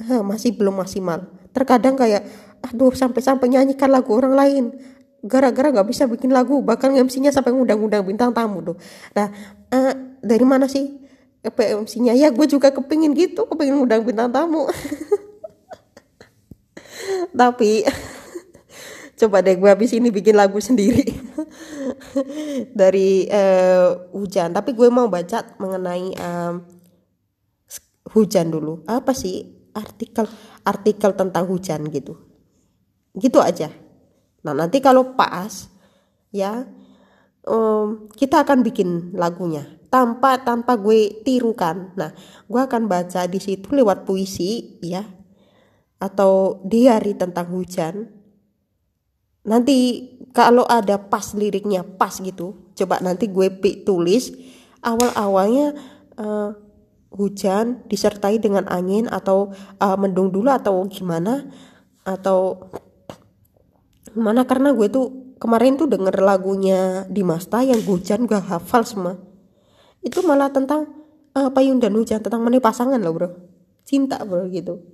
uh, 0.07 0.22
masih 0.22 0.54
belum 0.54 0.78
maksimal. 0.78 1.26
Terkadang 1.50 1.98
kayak, 1.98 2.22
aduh 2.62 2.94
sampai-sampai 2.94 3.50
nyanyikan 3.50 3.90
lagu 3.90 4.14
orang 4.14 4.38
lain 4.38 4.64
gara-gara 5.26 5.74
gak 5.74 5.90
bisa 5.90 6.07
bikin 6.07 6.31
lagu. 6.31 6.62
Bahkan 6.62 6.94
MC-nya 7.02 7.35
sampai 7.35 7.50
ngundang-undang 7.50 8.07
bintang 8.07 8.31
tamu 8.31 8.62
tuh. 8.62 8.76
Nah 9.18 9.26
uh, 9.74 9.92
dari 10.22 10.46
mana 10.46 10.70
sih 10.70 11.09
PMC-nya 11.42 12.14
ya 12.18 12.35
gue 12.35 12.46
juga 12.50 12.74
kepingin 12.74 13.14
gitu 13.14 13.46
kepingin 13.46 13.78
ngundang 13.83 14.02
bintang 14.07 14.31
tamu. 14.31 14.70
Tapi 17.40 17.83
coba 19.18 19.42
deh 19.42 19.59
gue 19.59 19.66
habis 19.66 19.90
ini 19.90 20.14
bikin 20.14 20.38
lagu 20.38 20.62
sendiri. 20.62 21.02
Dari 22.81 23.26
uh, 23.26 24.14
hujan. 24.14 24.54
Tapi 24.54 24.72
gue 24.72 24.88
mau 24.88 25.11
baca 25.11 25.42
mengenai 25.59 26.14
um, 26.14 26.54
hujan 28.14 28.48
dulu. 28.48 28.87
Apa 28.87 29.12
sih 29.12 29.68
artikel 29.74 30.24
artikel 30.62 31.11
tentang 31.18 31.44
hujan 31.50 31.90
gitu? 31.90 32.14
Gitu 33.18 33.42
aja. 33.42 33.74
Nah 34.46 34.54
nanti 34.54 34.78
kalau 34.78 35.18
pas 35.18 35.66
ya 36.31 36.64
um, 37.44 38.07
kita 38.14 38.46
akan 38.46 38.62
bikin 38.62 39.18
lagunya. 39.18 39.66
Tanpa 39.88 40.38
tanpa 40.44 40.78
gue 40.78 41.24
tirukan. 41.26 41.96
Nah 41.98 42.14
gue 42.46 42.61
akan 42.61 42.87
baca 42.87 43.26
di 43.26 43.40
situ 43.42 43.74
lewat 43.74 44.07
puisi 44.07 44.78
ya. 44.85 45.02
Atau 45.98 46.62
diari 46.62 47.18
tentang 47.18 47.50
hujan. 47.50 48.17
Nanti 49.48 50.04
kalau 50.37 50.68
ada 50.68 51.00
pas 51.00 51.32
liriknya 51.32 51.82
pas 51.82 52.12
gitu, 52.12 52.68
coba 52.76 53.00
nanti 53.00 53.32
gue 53.32 53.48
tulis 53.82 54.30
awal-awalnya 54.84 55.74
uh, 56.20 56.52
hujan 57.08 57.82
disertai 57.88 58.37
dengan 58.37 58.68
angin 58.68 59.08
atau 59.08 59.56
uh, 59.80 59.96
mendung 59.96 60.28
dulu 60.28 60.52
atau 60.52 60.84
gimana 60.87 61.48
atau 62.04 62.68
mana 64.12 64.44
karena 64.44 64.76
gue 64.76 64.88
tuh 64.92 65.37
kemarin 65.40 65.80
tuh 65.80 65.88
denger 65.88 66.20
lagunya 66.20 67.08
di 67.08 67.24
Masta 67.24 67.64
yang 67.64 67.80
hujan 67.88 68.28
gue 68.28 68.37
hafal 68.37 68.84
semua. 68.84 69.16
Itu 70.04 70.22
malah 70.22 70.52
tentang 70.52 70.87
uh, 71.32 71.50
payung 71.50 71.80
dan 71.80 71.96
hujan 71.96 72.20
tentang 72.20 72.44
mana 72.44 72.61
pasangan 72.61 73.00
loh 73.00 73.14
bro. 73.16 73.28
Cinta 73.88 74.20
bro 74.20 74.44
gitu 74.52 74.84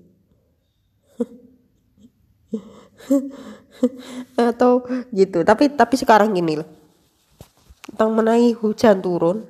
atau 4.51 4.87
gitu 5.11 5.43
tapi 5.43 5.73
tapi 5.75 5.95
sekarang 5.99 6.33
gini 6.35 6.61
loh 6.63 6.69
tentang 7.91 8.11
menai 8.17 8.55
hujan 8.57 9.03
turun 9.05 9.45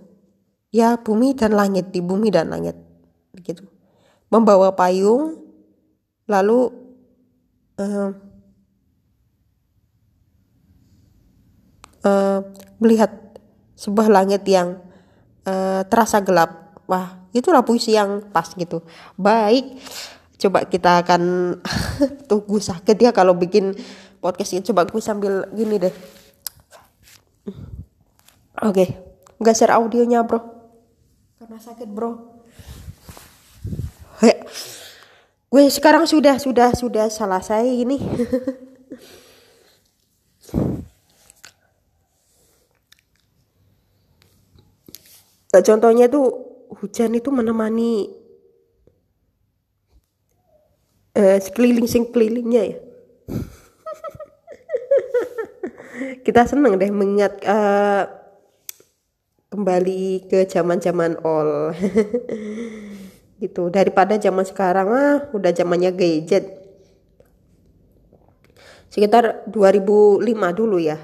ya 0.74 0.98
bumi 0.98 1.38
dan 1.38 1.54
langit 1.54 1.94
di 1.94 2.02
bumi 2.02 2.32
dan 2.34 2.50
langit 2.50 2.74
gitu 3.44 3.62
membawa 4.32 4.74
payung 4.74 5.38
lalu 6.26 6.72
uh, 7.78 8.10
uh, 12.04 12.38
melihat 12.78 13.10
sebuah 13.74 14.08
langit 14.08 14.46
yang 14.46 14.78
uh, 15.48 15.82
terasa 15.88 16.20
gelap. 16.22 16.78
Wah, 16.84 17.26
itulah 17.32 17.64
puisi 17.64 17.96
yang 17.96 18.28
pas 18.30 18.46
gitu. 18.52 18.84
Baik, 19.16 19.80
coba 20.44 20.68
kita 20.68 21.00
akan 21.00 21.56
tunggu 22.28 22.60
sakit 22.60 23.00
ya 23.00 23.16
kalau 23.16 23.32
bikin 23.32 23.72
podcast 24.20 24.52
ini. 24.52 24.60
Coba 24.60 24.84
gue 24.84 25.00
sambil 25.00 25.48
gini 25.56 25.80
deh. 25.80 25.94
Oke, 28.62 28.86
okay. 29.40 29.56
share 29.56 29.72
audionya 29.72 30.20
bro. 30.22 30.40
Karena 31.40 31.56
sakit 31.56 31.88
bro. 31.88 32.12
Gue 35.54 35.70
sekarang 35.70 36.04
sudah 36.04 36.36
sudah 36.36 36.74
sudah 36.74 37.06
selesai 37.06 37.62
ini. 37.62 38.02
Contohnya 45.54 46.10
tuh 46.10 46.34
hujan 46.82 47.14
itu 47.14 47.30
menemani 47.30 48.23
uh, 51.14 51.38
sekeliling 51.40 51.88
kelilingnya 51.88 52.62
ya. 52.74 52.78
Kita 56.26 56.44
seneng 56.44 56.76
deh 56.76 56.90
mengingat 56.90 57.40
uh, 57.46 58.04
kembali 59.54 60.28
ke 60.28 60.44
zaman-zaman 60.50 61.22
all. 61.22 61.70
gitu 63.42 63.66
daripada 63.66 64.14
zaman 64.16 64.46
sekarang 64.46 64.88
ah 64.90 65.18
udah 65.34 65.52
zamannya 65.54 65.94
gadget. 65.94 66.62
Sekitar 68.90 69.42
2005 69.50 70.22
dulu 70.54 70.78
ya 70.78 70.98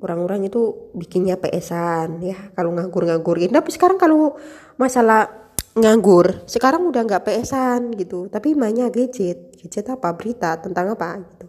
orang-orang 0.00 0.48
itu 0.48 0.90
bikinnya 0.96 1.36
PSan 1.36 2.24
ya 2.24 2.36
kalau 2.56 2.72
nganggur-nganggurin 2.72 3.52
tapi 3.52 3.68
sekarang 3.70 4.00
kalau 4.00 4.34
masalah 4.80 5.49
nganggur. 5.76 6.42
Sekarang 6.50 6.86
udah 6.90 7.02
nggak 7.06 7.30
PSan 7.30 7.94
gitu. 7.94 8.26
Tapi 8.26 8.58
mainnya 8.58 8.90
gadget. 8.90 9.54
Gadget 9.54 9.86
apa? 9.94 10.10
Berita 10.14 10.58
tentang 10.58 10.94
apa? 10.94 11.22
Gitu. 11.22 11.46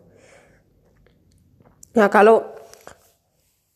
Nah 1.98 2.08
kalau 2.08 2.46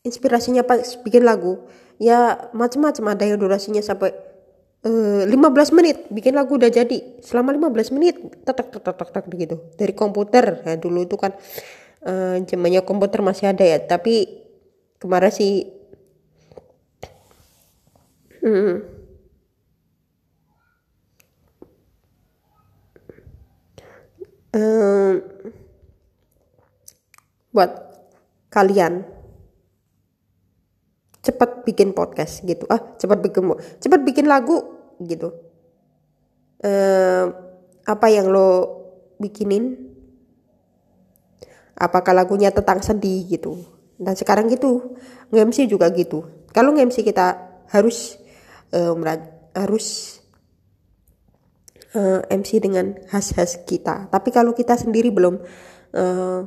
inspirasinya 0.06 0.62
pas 0.62 0.80
bikin 1.02 1.26
lagu 1.26 1.66
ya 1.98 2.48
macam-macam 2.54 3.18
ada 3.18 3.24
yang 3.26 3.42
durasinya 3.42 3.82
sampai 3.82 4.14
uh, 4.86 5.26
eh, 5.26 5.34
15 5.34 5.76
menit. 5.76 6.06
Bikin 6.14 6.38
lagu 6.38 6.54
udah 6.54 6.70
jadi. 6.70 7.22
Selama 7.26 7.50
15 7.50 7.94
menit 7.96 8.14
tetek 8.46 8.70
tetek 8.70 8.94
tetek 8.94 9.08
tek 9.10 9.24
begitu. 9.26 9.56
Dari 9.74 9.92
komputer. 9.92 10.62
Ya 10.62 10.78
dulu 10.78 11.02
itu 11.02 11.18
kan 11.18 11.34
uh, 12.06 12.82
komputer 12.86 13.18
masih 13.20 13.50
ada 13.50 13.66
ya. 13.66 13.82
Tapi 13.82 14.46
kemarin 15.02 15.34
sih 15.34 15.66
hmm. 18.46 18.95
Eh, 24.56 25.12
buat 27.52 27.70
kalian. 28.48 29.04
Cepat 31.20 31.66
bikin 31.68 31.92
podcast 31.92 32.40
gitu. 32.46 32.64
Ah 32.72 32.80
cepat 32.96 33.20
bikin 33.20 33.52
cepat 33.82 34.00
bikin 34.00 34.24
lagu 34.30 34.64
gitu. 35.02 35.34
Eh, 36.64 37.24
apa 37.84 38.06
yang 38.08 38.32
lo 38.32 38.48
bikinin? 39.20 39.92
Apakah 41.76 42.16
lagunya 42.16 42.48
tentang 42.48 42.80
sedih 42.80 43.28
gitu? 43.28 43.60
Dan 44.00 44.16
sekarang 44.16 44.48
gitu 44.48 44.96
ngemsi 45.36 45.68
juga 45.68 45.92
gitu. 45.92 46.24
Kalau 46.56 46.72
ngemsi 46.72 47.04
kita 47.04 47.60
harus 47.68 48.16
eh, 48.72 48.94
harus 49.52 50.15
uh, 51.96 52.20
eh, 52.28 52.36
MC 52.36 52.60
dengan 52.60 52.92
khas-khas 53.08 53.64
kita. 53.64 54.12
Tapi 54.12 54.28
kalau 54.28 54.52
kita 54.52 54.76
sendiri 54.76 55.08
belum 55.08 55.40
uh, 55.96 56.40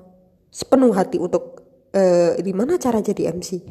sepenuh 0.53 0.93
hati 0.93 1.17
untuk 1.17 1.65
uh, 1.97 2.37
gimana 2.39 2.77
cara 2.77 3.01
jadi 3.01 3.33
MC 3.33 3.65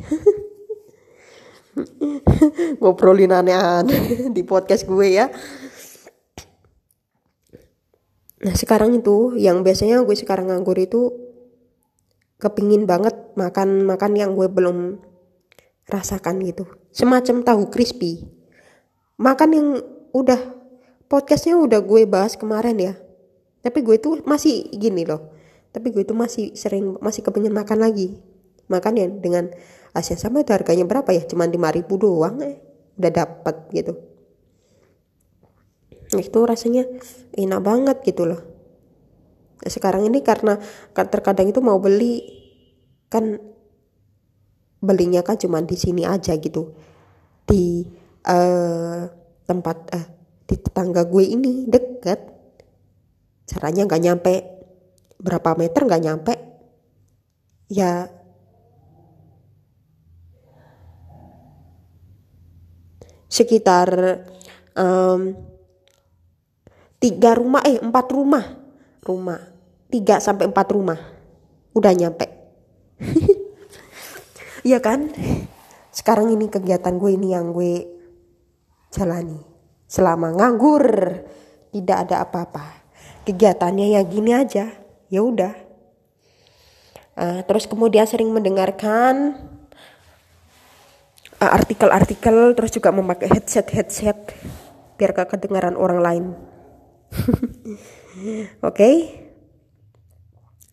ngobrolin 2.82 3.30
aneh-aneh 3.30 4.30
di 4.36 4.42
podcast 4.42 4.82
gue 4.84 5.08
ya. 5.14 5.30
Nah 8.38 8.54
sekarang 8.54 8.94
itu 8.94 9.34
yang 9.38 9.62
biasanya 9.66 10.02
gue 10.02 10.14
sekarang 10.14 10.50
nganggur 10.50 10.78
itu 10.78 11.10
kepingin 12.38 12.86
banget 12.86 13.14
makan 13.34 13.82
makan 13.82 14.12
yang 14.14 14.34
gue 14.34 14.46
belum 14.46 15.02
rasakan 15.90 16.42
gitu. 16.46 16.66
Semacam 16.94 17.42
tahu 17.42 17.62
crispy. 17.70 18.26
Makan 19.18 19.50
yang 19.50 19.68
udah 20.14 20.57
podcastnya 21.08 21.56
udah 21.56 21.80
gue 21.80 22.04
bahas 22.04 22.36
kemarin 22.36 22.76
ya. 22.76 22.94
Tapi 23.64 23.82
gue 23.82 23.96
tuh 23.98 24.22
masih 24.28 24.68
gini 24.76 25.08
loh. 25.08 25.34
Tapi 25.72 25.90
gue 25.90 26.04
tuh 26.04 26.14
masih 26.14 26.54
sering 26.54 26.96
masih 27.00 27.24
kepingin 27.24 27.52
makan 27.52 27.82
lagi. 27.82 28.20
Makan 28.68 28.92
ya 29.00 29.08
dengan 29.08 29.48
Asia 29.96 30.14
sama 30.20 30.44
itu 30.44 30.52
harganya 30.52 30.84
berapa 30.84 31.08
ya? 31.10 31.24
Cuman 31.24 31.48
5000 31.48 31.88
doang 31.96 32.36
eh. 32.44 32.60
Udah 33.00 33.12
dapat 33.12 33.56
gitu. 33.72 33.96
Nah, 36.08 36.22
itu 36.24 36.38
rasanya 36.44 36.88
enak 37.36 37.60
banget 37.60 37.96
gitu 38.04 38.28
loh. 38.28 38.40
Nah, 39.58 39.70
sekarang 39.70 40.08
ini 40.08 40.24
karena 40.24 40.56
terkadang 40.94 41.50
itu 41.50 41.60
mau 41.60 41.76
beli 41.80 42.24
kan 43.08 43.40
belinya 44.78 45.24
kan 45.26 45.36
cuma 45.36 45.60
di 45.64 45.76
sini 45.76 46.04
aja 46.08 46.36
gitu. 46.36 46.72
Di 47.44 47.84
uh, 48.28 49.04
tempat 49.44 49.76
uh, 49.92 50.17
di 50.48 50.56
tetangga 50.56 51.04
gue 51.04 51.24
ini 51.28 51.68
deket. 51.68 52.20
Caranya 53.44 53.84
nggak 53.84 54.02
nyampe. 54.02 54.34
Berapa 55.20 55.52
meter 55.60 55.84
nggak 55.84 56.04
nyampe. 56.08 56.34
Ya 57.68 58.08
sekitar 63.28 64.24
um, 64.72 65.36
tiga 66.96 67.36
rumah 67.36 67.60
eh 67.68 67.76
empat 67.76 68.06
rumah. 68.08 68.44
Rumah. 69.04 69.40
Tiga 69.92 70.16
sampai 70.16 70.48
empat 70.48 70.68
rumah. 70.72 70.98
Udah 71.76 71.92
nyampe. 71.92 72.26
Iya 74.66 74.82
kan? 74.82 75.08
Sekarang 75.94 76.34
ini 76.34 76.50
kegiatan 76.50 76.98
gue 76.98 77.14
ini 77.14 77.32
yang 77.32 77.54
gue 77.56 77.88
jalani 78.90 79.57
selama 79.88 80.36
nganggur 80.36 80.84
tidak 81.72 81.98
ada 82.06 82.22
apa-apa 82.28 82.84
kegiatannya 83.24 83.96
ya 83.96 84.00
gini 84.04 84.36
aja 84.36 84.68
ya 85.08 85.20
udah 85.24 85.56
uh, 87.16 87.40
terus 87.48 87.64
kemudian 87.64 88.04
sering 88.04 88.30
mendengarkan 88.30 89.34
Eh, 91.38 91.46
artikel-artikel 91.46 92.58
terus 92.58 92.74
juga 92.74 92.90
memakai 92.90 93.30
headset-headset 93.30 94.34
biar 94.98 95.14
gak 95.14 95.38
kedengaran 95.38 95.78
orang 95.78 96.02
lain. 96.02 96.24
Oke. 98.58 98.74
okay? 98.74 98.94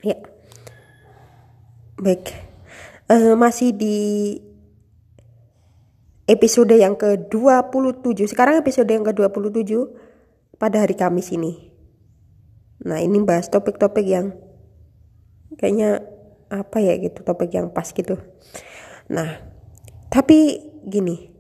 Ya. 0.02 0.18
Baik. 2.02 2.34
Uh, 3.06 3.38
masih 3.38 3.78
di 3.78 3.98
episode 6.26 6.74
yang 6.74 6.98
ke-27. 6.98 8.30
Sekarang 8.30 8.62
episode 8.62 8.90
yang 8.90 9.06
ke-27 9.06 9.72
pada 10.58 10.82
hari 10.82 10.98
Kamis 10.98 11.30
ini. 11.34 11.74
Nah, 12.86 13.02
ini 13.02 13.22
bahas 13.22 13.50
topik-topik 13.50 14.06
yang 14.06 14.36
kayaknya 15.58 16.04
apa 16.50 16.78
ya 16.82 16.98
gitu, 16.98 17.26
topik 17.26 17.54
yang 17.54 17.74
pas 17.74 17.90
gitu. 17.90 18.18
Nah, 19.10 19.56
tapi 20.10 20.62
gini 20.86 21.34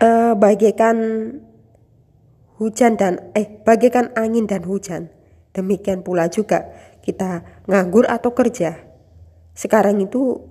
uh, 0.00 0.32
bagaikan 0.34 0.96
hujan 2.56 2.96
dan 2.96 3.32
eh 3.36 3.46
bagaikan 3.62 4.12
angin 4.16 4.48
dan 4.48 4.64
hujan 4.64 5.12
demikian 5.52 6.00
pula 6.02 6.28
juga 6.32 6.72
kita 7.04 7.44
nganggur 7.68 8.08
atau 8.08 8.32
kerja 8.32 8.76
sekarang 9.54 10.00
itu 10.00 10.49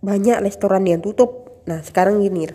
banyak 0.00 0.40
restoran 0.40 0.84
yang 0.88 1.00
tutup. 1.04 1.62
Nah 1.68 1.84
sekarang 1.84 2.24
gini 2.24 2.48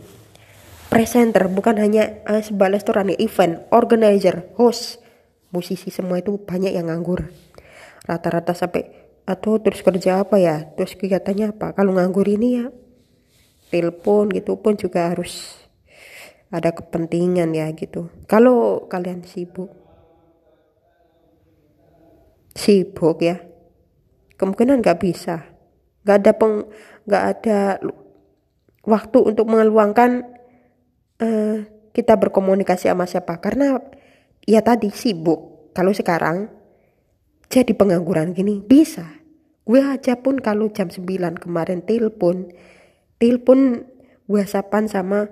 presenter 0.89 1.49
bukan 1.49 1.81
hanya 1.81 2.23
uh, 2.29 2.39
sebuah 2.39 2.71
restoran 2.71 3.11
event 3.17 3.65
organizer 3.73 4.49
host. 4.55 5.01
Musisi 5.53 5.87
semua 5.87 6.19
itu 6.19 6.35
banyak 6.35 6.75
yang 6.75 6.91
nganggur. 6.91 7.31
Rata-rata 8.03 8.51
sampai 8.51 8.91
atau 9.23 9.57
terus 9.57 9.79
kerja 9.81 10.21
apa 10.21 10.35
ya? 10.35 10.67
Terus 10.75 10.99
kegiatannya 10.99 11.55
apa? 11.55 11.71
Kalau 11.71 11.95
nganggur 11.95 12.27
ini 12.27 12.49
ya 12.59 12.65
telepon 13.71 14.29
gitu 14.35 14.59
pun 14.59 14.75
juga 14.75 15.09
harus 15.09 15.57
ada 16.51 16.75
kepentingan 16.75 17.55
ya 17.55 17.71
gitu. 17.71 18.11
Kalau 18.27 18.87
kalian 18.91 19.23
sibuk 19.23 19.71
sibuk 22.55 23.19
ya 23.19 23.43
kemungkinan 24.39 24.79
nggak 24.79 24.99
bisa 25.03 25.54
nggak 26.05 26.17
ada 26.21 26.31
peng 26.37 26.55
nggak 27.09 27.23
ada 27.33 27.59
waktu 28.85 29.17
untuk 29.25 29.49
mengeluangkan 29.49 30.21
uh, 31.19 31.57
kita 31.91 32.13
berkomunikasi 32.19 32.87
sama 32.87 33.09
siapa. 33.09 33.41
Karena 33.41 33.81
ya 34.45 34.61
tadi 34.61 34.93
sibuk. 34.93 35.73
Kalau 35.75 35.91
sekarang 35.91 36.47
jadi 37.51 37.73
pengangguran 37.75 38.31
gini 38.31 38.61
bisa. 38.61 39.03
Gue 39.65 39.81
aja 39.81 40.21
pun 40.21 40.37
kalau 40.37 40.69
jam 40.69 40.93
9 40.93 41.41
kemarin 41.41 41.81
telepon 41.81 42.53
telepon 43.17 43.89
whatsappan 44.29 44.85
sama 44.85 45.27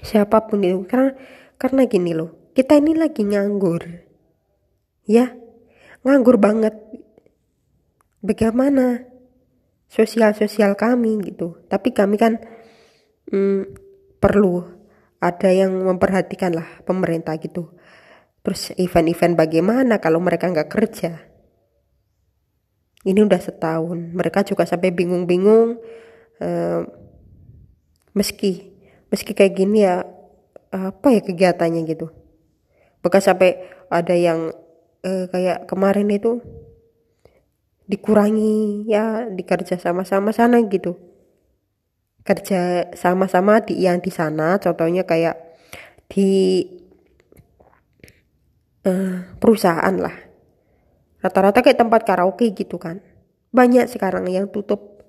siapa 0.00 0.46
pun 0.46 0.62
itu. 0.62 0.86
Karena 0.86 1.18
karena 1.58 1.84
gini 1.90 2.14
loh 2.14 2.52
kita 2.54 2.78
ini 2.78 2.94
lagi 2.94 3.26
nganggur. 3.26 4.06
Ya 5.04 5.34
nganggur 6.06 6.40
banget 6.40 6.78
bagaimana 8.20 9.04
sosial 9.90 10.32
sosial 10.36 10.78
kami 10.78 11.18
gitu 11.24 11.60
tapi 11.66 11.90
kami 11.90 12.16
kan 12.16 12.38
hmm, 13.32 13.74
perlu 14.22 14.64
ada 15.20 15.52
yang 15.52 15.72
memperhatikan 15.84 16.56
lah 16.56 16.68
pemerintah 16.84 17.36
gitu 17.36 17.74
Terus 18.40 18.72
event-event 18.80 19.36
bagaimana 19.36 20.00
kalau 20.00 20.20
mereka 20.20 20.48
nggak 20.48 20.70
kerja? 20.72 21.12
Ini 23.04 23.20
udah 23.24 23.40
setahun. 23.40 24.16
Mereka 24.16 24.44
juga 24.48 24.64
sampai 24.64 24.92
bingung-bingung. 24.92 25.76
Uh, 26.40 26.88
meski 28.16 28.72
meski 29.12 29.36
kayak 29.36 29.52
gini 29.52 29.84
ya 29.84 30.08
apa 30.72 31.08
ya 31.12 31.20
kegiatannya 31.20 31.84
gitu. 31.84 32.08
Bekas 33.04 33.28
sampai 33.28 33.60
ada 33.92 34.16
yang 34.16 34.56
uh, 35.04 35.24
kayak 35.28 35.68
kemarin 35.68 36.08
itu 36.08 36.40
dikurangi 37.90 38.86
ya 38.86 39.26
dikerja 39.26 39.74
sama-sama 39.74 40.30
sana 40.30 40.62
gitu. 40.62 40.94
Kerja 42.22 42.94
sama-sama 42.94 43.58
di 43.66 43.82
yang 43.82 43.98
di 43.98 44.14
sana 44.14 44.62
contohnya 44.62 45.02
kayak 45.02 45.34
di 46.06 46.62
uh, 48.86 49.26
perusahaan 49.42 49.96
lah. 49.98 50.14
Rata-rata 51.20 51.66
kayak 51.66 51.82
tempat 51.82 52.06
karaoke 52.06 52.54
gitu 52.54 52.78
kan. 52.78 53.02
Banyak 53.50 53.90
sekarang 53.90 54.30
yang 54.30 54.46
tutup. 54.46 55.02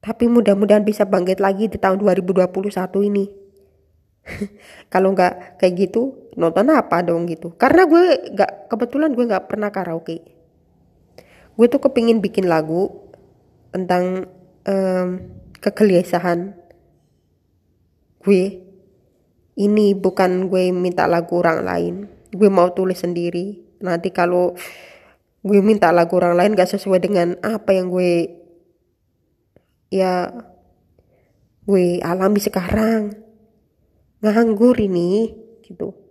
Tapi 0.00 0.30
mudah-mudahan 0.30 0.86
bisa 0.86 1.04
bangkit 1.04 1.42
lagi 1.42 1.68
di 1.68 1.76
tahun 1.76 2.00
2021 2.00 2.48
ini. 3.12 3.28
Kalau 4.92 5.12
nggak 5.12 5.60
kayak 5.60 5.74
gitu 5.76 6.32
nonton 6.40 6.72
apa 6.72 7.04
dong 7.04 7.28
gitu. 7.28 7.52
Karena 7.60 7.84
gue 7.84 8.32
nggak 8.32 8.72
kebetulan 8.72 9.12
gue 9.12 9.24
nggak 9.26 9.46
pernah 9.50 9.68
karaoke 9.74 10.37
gue 11.58 11.66
tuh 11.66 11.82
kepingin 11.82 12.22
bikin 12.22 12.46
lagu 12.46 13.10
tentang 13.74 14.30
um, 14.62 15.08
kegelisahan 15.58 16.54
gue. 18.22 18.62
Ini 19.58 19.98
bukan 19.98 20.46
gue 20.46 20.70
minta 20.70 21.10
lagu 21.10 21.42
orang 21.42 21.66
lain. 21.66 21.94
Gue 22.30 22.46
mau 22.46 22.70
tulis 22.70 23.02
sendiri. 23.02 23.58
Nanti 23.82 24.14
kalau 24.14 24.54
gue 25.42 25.58
minta 25.58 25.90
lagu 25.90 26.14
orang 26.14 26.38
lain 26.38 26.54
gak 26.54 26.78
sesuai 26.78 27.02
dengan 27.02 27.34
apa 27.42 27.74
yang 27.74 27.90
gue 27.90 28.38
ya 29.90 30.30
gue 31.66 31.98
alami 31.98 32.38
sekarang. 32.38 33.18
Nganggur 34.22 34.78
ini 34.78 35.34
gitu 35.66 36.07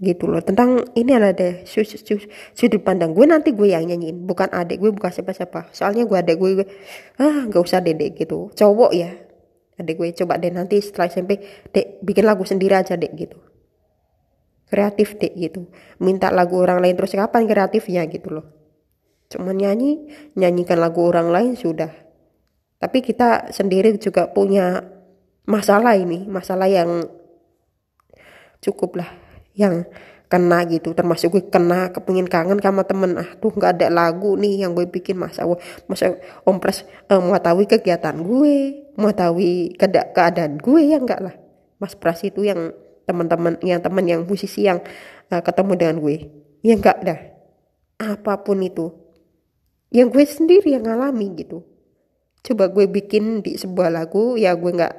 gitu 0.00 0.24
loh. 0.26 0.40
Tentang 0.40 0.80
ini 0.96 1.12
ada 1.12 1.36
deh 1.36 1.68
sudut, 1.68 2.80
pandang 2.80 3.12
gue 3.12 3.28
nanti 3.28 3.52
gue 3.52 3.68
yang 3.68 3.84
nyanyiin. 3.84 4.24
Bukan 4.24 4.48
adik 4.50 4.80
gue 4.80 4.90
bukan 4.90 5.12
siapa-siapa. 5.12 5.70
Soalnya 5.76 6.08
gue 6.08 6.16
adek 6.16 6.36
gue, 6.40 6.50
gue 6.64 6.66
ah 7.20 7.44
nggak 7.46 7.60
usah 7.60 7.84
dedek 7.84 8.16
gitu. 8.16 8.48
Cowok 8.56 8.92
ya 8.96 9.12
adik 9.80 9.96
gue 9.96 10.12
coba 10.12 10.36
deh 10.36 10.52
nanti 10.52 10.76
setelah 10.84 11.08
SMP 11.08 11.40
dek 11.72 12.04
bikin 12.04 12.28
lagu 12.28 12.44
sendiri 12.44 12.76
aja 12.76 12.96
dek 12.96 13.12
gitu. 13.16 13.36
Kreatif 14.68 15.20
dek 15.20 15.36
gitu. 15.36 15.68
Minta 16.00 16.32
lagu 16.32 16.56
orang 16.56 16.80
lain 16.80 16.96
terus 16.96 17.12
kapan 17.12 17.44
kreatifnya? 17.44 18.08
Gitu 18.08 18.28
loh. 18.32 18.46
Cuma 19.28 19.52
nyanyi 19.52 20.08
nyanyikan 20.36 20.80
lagu 20.80 21.04
orang 21.04 21.28
lain 21.28 21.52
sudah. 21.60 21.92
Tapi 22.80 23.04
kita 23.04 23.52
sendiri 23.52 23.92
juga 24.00 24.32
punya 24.32 24.80
masalah 25.44 25.98
ini 25.98 26.24
masalah 26.30 26.70
yang 26.70 27.04
cukup 28.62 29.00
lah 29.00 29.29
yang 29.60 29.84
kena 30.30 30.62
gitu. 30.70 30.96
Termasuk 30.96 31.28
gue 31.36 31.44
kena 31.50 31.90
kepingin 31.92 32.30
kangen 32.30 32.62
sama 32.62 32.86
temen. 32.86 33.18
Ah 33.18 33.28
tuh 33.36 33.52
nggak 33.52 33.76
ada 33.76 33.88
lagu 33.92 34.38
nih 34.38 34.64
yang 34.64 34.72
gue 34.72 34.86
bikin 34.88 35.18
masa 35.18 35.44
masa 35.90 36.16
om 36.46 36.56
pres 36.62 36.86
eh, 36.86 37.20
mengetahui 37.20 37.66
kegiatan 37.68 38.14
gue 38.14 38.86
mengetahui 38.94 39.74
keada 39.76 40.08
keadaan 40.14 40.56
gue 40.56 40.80
ya 40.86 40.96
enggak 41.02 41.20
lah. 41.20 41.34
Mas 41.82 41.98
pras 41.98 42.22
itu 42.22 42.46
yang 42.46 42.72
teman-teman 43.04 43.58
yang 43.66 43.82
teman 43.82 44.06
yang 44.06 44.22
musisi 44.22 44.64
yang 44.70 44.80
uh, 45.34 45.42
ketemu 45.42 45.72
dengan 45.76 45.96
gue. 45.98 46.16
Ya 46.62 46.78
enggak 46.78 47.02
dah. 47.02 47.20
Apa 48.00 48.40
pun 48.46 48.62
itu. 48.62 48.94
Yang 49.90 50.08
gue 50.14 50.24
sendiri 50.24 50.68
yang 50.78 50.86
ngalami 50.86 51.34
gitu. 51.34 51.66
Coba 52.40 52.70
gue 52.70 52.86
bikin 52.86 53.42
di 53.42 53.58
sebuah 53.58 53.90
lagu 53.90 54.38
ya 54.38 54.54
gue 54.54 54.70
nggak 54.70 54.94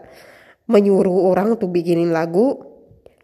menyuruh 0.68 1.32
orang 1.32 1.56
untuk 1.56 1.72
bikinin 1.72 2.12
lagu 2.12 2.71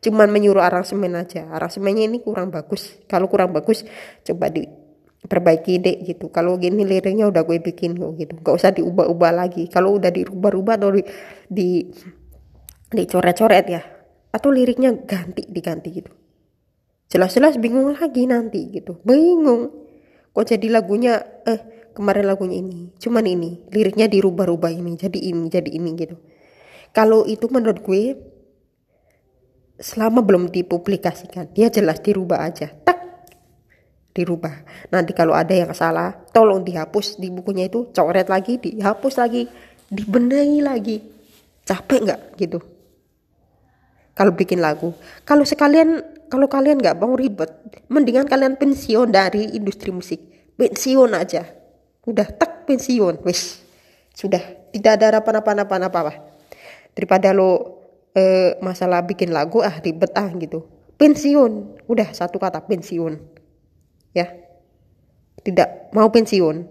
cuman 0.02 0.30
menyuruh 0.30 0.62
aransemen 0.62 1.14
aja. 1.18 1.50
Aransemennya 1.50 2.06
ini 2.10 2.22
kurang 2.22 2.54
bagus. 2.54 2.98
Kalau 3.10 3.28
kurang 3.28 3.54
bagus 3.54 3.84
coba 4.24 4.54
diperbaiki 4.54 5.74
deh 5.82 5.98
gitu. 6.06 6.30
Kalau 6.30 6.58
gini 6.62 6.86
liriknya 6.86 7.30
udah 7.30 7.44
gue 7.44 7.58
bikin 7.62 7.98
kok 7.98 8.14
gitu. 8.18 8.34
Gak 8.42 8.56
usah 8.56 8.72
diubah-ubah 8.74 9.32
lagi. 9.34 9.66
Kalau 9.70 9.98
udah 9.98 10.14
dirubah-rubah 10.14 10.76
atau 10.78 10.94
di, 10.94 11.02
di 11.50 11.70
dicoret-coret 12.88 13.66
ya 13.68 13.82
atau 14.32 14.50
liriknya 14.54 14.94
ganti 15.04 15.44
diganti 15.50 15.90
gitu. 15.92 16.12
Jelas-jelas 17.08 17.56
bingung 17.58 17.96
lagi 17.96 18.28
nanti 18.28 18.68
gitu. 18.70 19.00
Bingung. 19.02 19.72
Kok 20.36 20.46
jadi 20.46 20.68
lagunya 20.70 21.24
eh 21.48 21.92
kemarin 21.96 22.30
lagunya 22.30 22.62
ini. 22.62 22.94
Cuman 23.00 23.26
ini 23.26 23.66
liriknya 23.74 24.06
dirubah-rubah 24.12 24.70
ini. 24.70 24.94
Jadi 25.00 25.32
ini 25.32 25.48
jadi 25.50 25.72
ini 25.72 25.90
gitu. 25.98 26.20
Kalau 26.92 27.24
itu 27.26 27.48
menurut 27.50 27.82
gue 27.82 28.16
selama 29.78 30.26
belum 30.26 30.50
dipublikasikan. 30.50 31.54
Dia 31.54 31.70
jelas 31.70 32.02
dirubah 32.02 32.42
aja. 32.42 32.70
Tak. 32.70 32.98
Dirubah. 34.14 34.66
Nanti 34.90 35.14
kalau 35.14 35.38
ada 35.38 35.54
yang 35.54 35.70
salah 35.78 36.14
tolong 36.34 36.66
dihapus 36.66 37.22
di 37.22 37.30
bukunya 37.30 37.70
itu. 37.70 37.94
Coret 37.94 38.28
lagi 38.28 38.58
dihapus 38.58 39.14
lagi 39.22 39.46
dibenahi 39.88 40.60
lagi. 40.66 40.98
Capek 41.62 42.00
nggak? 42.10 42.22
Gitu. 42.42 42.60
Kalau 44.18 44.34
bikin 44.34 44.58
lagu. 44.58 44.98
Kalau 45.22 45.46
sekalian 45.46 46.02
kalau 46.28 46.50
kalian 46.50 46.82
nggak 46.82 46.98
mau 46.98 47.16
ribet 47.16 47.54
mendingan 47.88 48.28
kalian 48.28 48.58
pensiun 48.58 49.14
dari 49.14 49.54
industri 49.54 49.94
musik. 49.94 50.20
Pensiun 50.58 51.14
aja. 51.14 51.46
Udah 52.02 52.26
tak 52.34 52.66
pensiun. 52.66 53.22
Wis. 53.22 53.62
Sudah. 54.18 54.42
Tidak 54.74 54.92
ada 55.00 55.14
harapan 55.14 55.64
apa-apa 55.64 55.78
apa 56.02 56.14
daripada 56.98 57.30
lo 57.30 57.77
eh, 58.18 58.58
masalah 58.66 59.06
bikin 59.06 59.30
lagu 59.30 59.62
ah 59.62 59.78
ribet 59.78 60.10
ah 60.18 60.34
gitu. 60.34 60.66
Pensiun. 60.98 61.86
Udah 61.86 62.10
satu 62.10 62.42
kata 62.42 62.66
pensiun. 62.66 63.22
Ya. 64.18 64.34
Tidak 65.46 65.94
mau 65.94 66.10
pensiun. 66.10 66.66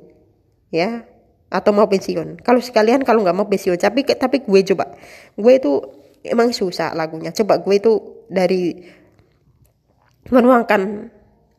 Ya. 0.74 1.06
Atau 1.46 1.70
mau 1.70 1.86
pensiun. 1.86 2.42
Kalau 2.42 2.58
sekalian 2.58 3.06
kalau 3.06 3.22
nggak 3.22 3.36
mau 3.38 3.46
pensiun. 3.46 3.78
Tapi 3.78 4.02
tapi 4.18 4.42
gue 4.42 4.60
coba. 4.74 4.98
Gue 5.38 5.62
itu 5.62 5.78
emang 6.26 6.50
susah 6.50 6.90
lagunya. 6.98 7.30
Coba 7.30 7.62
gue 7.62 7.74
itu 7.78 7.92
dari 8.26 8.82
menuangkan 10.26 10.82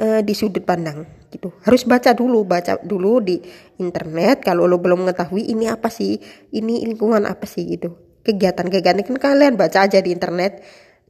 uh, 0.04 0.20
di 0.20 0.34
sudut 0.36 0.68
pandang 0.68 1.08
gitu. 1.32 1.56
Harus 1.64 1.88
baca 1.88 2.12
dulu. 2.12 2.44
Baca 2.44 2.76
dulu 2.84 3.24
di 3.24 3.40
internet. 3.80 4.44
Kalau 4.44 4.68
lo 4.68 4.76
belum 4.76 5.08
mengetahui 5.08 5.48
ini 5.48 5.72
apa 5.72 5.88
sih? 5.88 6.20
Ini 6.52 6.84
lingkungan 6.84 7.24
apa 7.24 7.48
sih 7.48 7.64
gitu 7.64 8.07
kegiatan-kegiatan 8.28 9.07
kan 9.07 9.15
kalian 9.15 9.55
baca 9.55 9.88
aja 9.88 10.03
di 10.03 10.11
internet. 10.11 10.59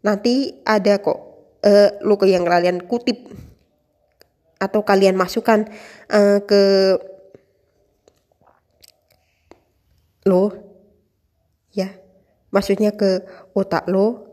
Nanti 0.05 0.61
ada 0.61 1.01
kok 1.01 1.18
uh, 1.65 1.89
logo 2.05 2.30
yang 2.30 2.45
kalian 2.45 2.86
kutip 2.86 3.26
atau 4.61 4.86
kalian 4.86 5.18
masukkan 5.18 5.65
uh, 6.13 6.41
ke 6.45 6.93
lo 10.30 10.53
ya 11.74 11.89
maksudnya 12.53 12.93
ke 12.93 13.26
otak 13.57 13.89
lo 13.89 14.28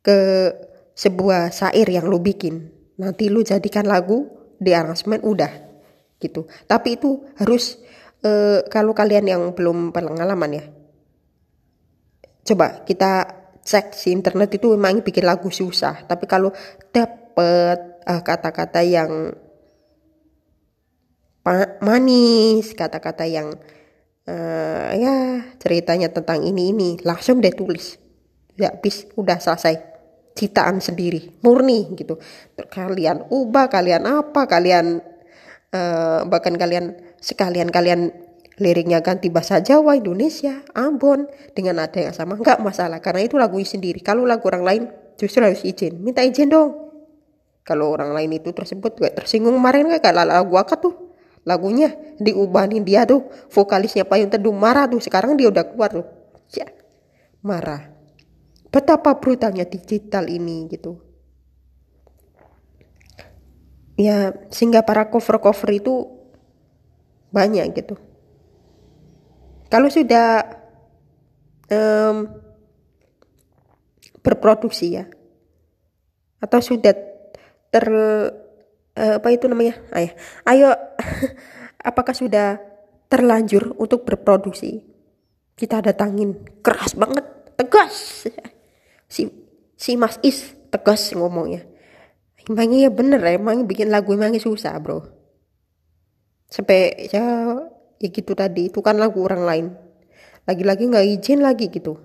ke 0.00 0.48
sebuah 0.96 1.52
syair 1.52 1.88
yang 1.92 2.08
lo 2.08 2.16
bikin. 2.16 2.72
Nanti 2.96 3.28
lo 3.28 3.44
jadikan 3.44 3.84
lagu 3.84 4.28
di 4.56 4.72
aransemen 4.72 5.20
udah 5.20 5.52
gitu. 6.16 6.48
Tapi 6.64 6.96
itu 6.96 7.20
harus 7.36 7.76
uh, 8.24 8.64
kalau 8.72 8.96
kalian 8.96 9.28
yang 9.28 9.42
belum 9.52 9.92
pengalaman 9.92 10.56
ya 10.56 10.64
coba 12.42 12.82
kita 12.82 13.42
cek 13.62 13.94
si 13.94 14.10
internet 14.10 14.58
itu 14.58 14.74
memang 14.74 15.00
bikin 15.00 15.24
lagu 15.26 15.48
susah. 15.48 16.02
Tapi 16.04 16.26
kalau 16.26 16.50
dapet 16.90 17.78
uh, 18.06 18.22
kata-kata 18.22 18.82
yang 18.82 19.34
manis 21.82 22.70
kata-kata 22.78 23.26
yang 23.26 23.50
uh, 24.30 24.88
ya 24.94 25.42
ceritanya 25.58 26.10
tentang 26.10 26.46
ini 26.46 26.70
ini 26.70 26.90
langsung 27.02 27.42
deh 27.42 27.54
tulis. 27.54 27.98
Ya 28.58 28.74
bis 28.74 29.06
udah 29.14 29.38
selesai. 29.38 29.90
Citaan 30.32 30.80
sendiri 30.80 31.44
murni 31.44 31.92
gitu. 31.92 32.16
Kalian 32.56 33.28
ubah 33.28 33.68
kalian 33.68 34.08
apa 34.08 34.48
kalian 34.48 35.04
uh, 35.76 36.24
bahkan 36.24 36.56
kalian 36.56 36.96
sekalian 37.20 37.68
kalian 37.68 38.31
liriknya 38.60 39.00
ganti 39.00 39.32
bahasa 39.32 39.64
Jawa, 39.64 39.96
Indonesia, 39.96 40.60
Ambon 40.76 41.30
dengan 41.56 41.80
ada 41.80 41.96
yang 41.96 42.12
sama. 42.12 42.36
Nggak 42.36 42.60
masalah 42.60 42.98
karena 43.00 43.24
itu 43.24 43.40
lagu 43.40 43.56
sendiri. 43.62 44.04
Kalau 44.04 44.28
lagu 44.28 44.44
orang 44.48 44.64
lain 44.64 44.82
justru 45.16 45.40
harus 45.40 45.64
izin, 45.64 46.02
minta 46.02 46.20
izin 46.20 46.52
dong. 46.52 46.92
Kalau 47.62 47.94
orang 47.94 48.10
lain 48.10 48.42
itu 48.42 48.50
tersebut 48.50 48.98
gak 48.98 49.22
tersinggung 49.22 49.54
kemarin 49.54 49.86
gak 49.86 50.02
kalau 50.02 50.26
lagu 50.26 50.58
aku 50.58 50.74
tuh? 50.82 50.94
Lagunya 51.46 51.94
diubahin 52.18 52.82
dia 52.82 53.06
tuh. 53.06 53.30
Vokalisnya 53.54 54.02
Payung 54.02 54.34
Teduh 54.34 54.50
marah 54.50 54.90
tuh. 54.90 54.98
Sekarang 54.98 55.38
dia 55.38 55.46
udah 55.46 55.62
keluar 55.70 55.94
tuh. 55.94 56.06
Ya 56.58 56.66
marah. 57.38 57.86
Betapa 58.66 59.14
brutalnya 59.14 59.62
digital 59.62 60.26
ini 60.26 60.66
gitu. 60.74 60.98
Ya 63.94 64.34
sehingga 64.50 64.82
para 64.82 65.06
cover 65.06 65.38
cover 65.38 65.70
itu 65.70 66.10
banyak 67.30 67.78
gitu 67.78 67.94
kalau 69.72 69.88
sudah 69.88 70.44
um, 71.72 72.28
berproduksi 74.20 75.00
ya, 75.00 75.08
atau 76.44 76.60
sudah 76.60 76.92
ter 77.72 77.86
uh, 77.88 79.16
apa 79.16 79.28
itu 79.32 79.48
namanya? 79.48 79.80
Ayo, 79.96 80.12
ayo, 80.44 80.68
apakah 81.88 82.12
sudah 82.12 82.60
terlanjur 83.08 83.72
untuk 83.80 84.04
berproduksi? 84.04 84.84
Kita 85.56 85.80
datangin 85.80 86.36
keras 86.60 86.92
banget, 86.92 87.24
tegas. 87.56 88.28
Si 89.08 89.24
si 89.72 89.96
Mas 89.96 90.20
Is 90.20 90.52
tegas 90.68 91.16
ngomongnya. 91.16 91.64
Emangnya 92.44 92.88
ya 92.88 92.90
bener 92.92 93.24
emang 93.24 93.64
bikin 93.64 93.88
lagu 93.88 94.12
emangnya 94.12 94.42
susah 94.42 94.76
bro. 94.84 95.00
Sampai 96.52 97.08
ya 97.08 97.56
ya 98.02 98.10
gitu 98.10 98.34
tadi 98.34 98.66
itu 98.66 98.82
kan 98.82 98.98
lagu 98.98 99.22
orang 99.22 99.42
lain. 99.46 99.66
Lagi-lagi 100.42 100.90
nggak 100.90 101.06
izin 101.06 101.38
lagi 101.38 101.70
gitu. 101.70 102.02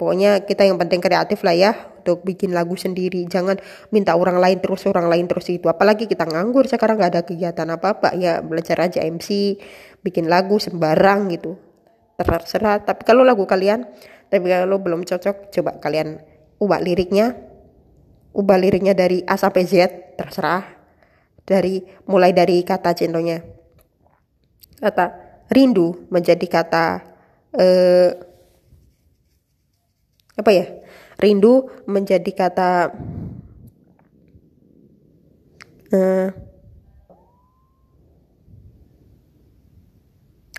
Pokoknya 0.00 0.48
kita 0.48 0.64
yang 0.64 0.80
penting 0.80 1.04
kreatif 1.04 1.44
lah 1.44 1.52
ya 1.52 1.72
untuk 2.00 2.24
bikin 2.24 2.56
lagu 2.56 2.72
sendiri. 2.78 3.28
Jangan 3.28 3.60
minta 3.92 4.16
orang 4.16 4.40
lain 4.40 4.64
terus 4.64 4.88
orang 4.88 5.12
lain 5.12 5.28
terus 5.28 5.52
itu. 5.52 5.68
Apalagi 5.68 6.08
kita 6.08 6.24
nganggur 6.24 6.64
sekarang 6.64 6.96
nggak 6.96 7.12
ada 7.12 7.22
kegiatan 7.26 7.68
apa 7.68 7.98
apa 8.00 8.08
ya 8.16 8.40
belajar 8.40 8.80
aja 8.80 9.04
MC 9.04 9.60
bikin 10.00 10.30
lagu 10.32 10.56
sembarang 10.56 11.28
gitu. 11.36 11.60
Terserah. 12.16 12.80
Tapi 12.80 13.04
kalau 13.04 13.26
lagu 13.26 13.44
kalian 13.44 13.84
tapi 14.32 14.48
kalau 14.48 14.80
belum 14.80 15.04
cocok 15.04 15.52
coba 15.52 15.76
kalian 15.84 16.22
ubah 16.62 16.80
liriknya. 16.80 17.36
Ubah 18.32 18.56
liriknya 18.56 18.94
dari 18.94 19.20
A 19.26 19.36
sampai 19.36 19.66
Z 19.66 20.14
terserah. 20.16 20.64
Dari 21.42 21.82
mulai 22.06 22.30
dari 22.30 22.62
kata 22.62 22.94
contohnya 22.94 23.57
kata 24.78 25.04
rindu 25.50 26.06
menjadi 26.08 26.46
kata 26.46 26.84
eh, 27.54 28.10
apa 30.38 30.50
ya? 30.54 30.66
Rindu 31.18 31.66
menjadi 31.90 32.30
kata 32.30 32.94
eh, 35.90 36.28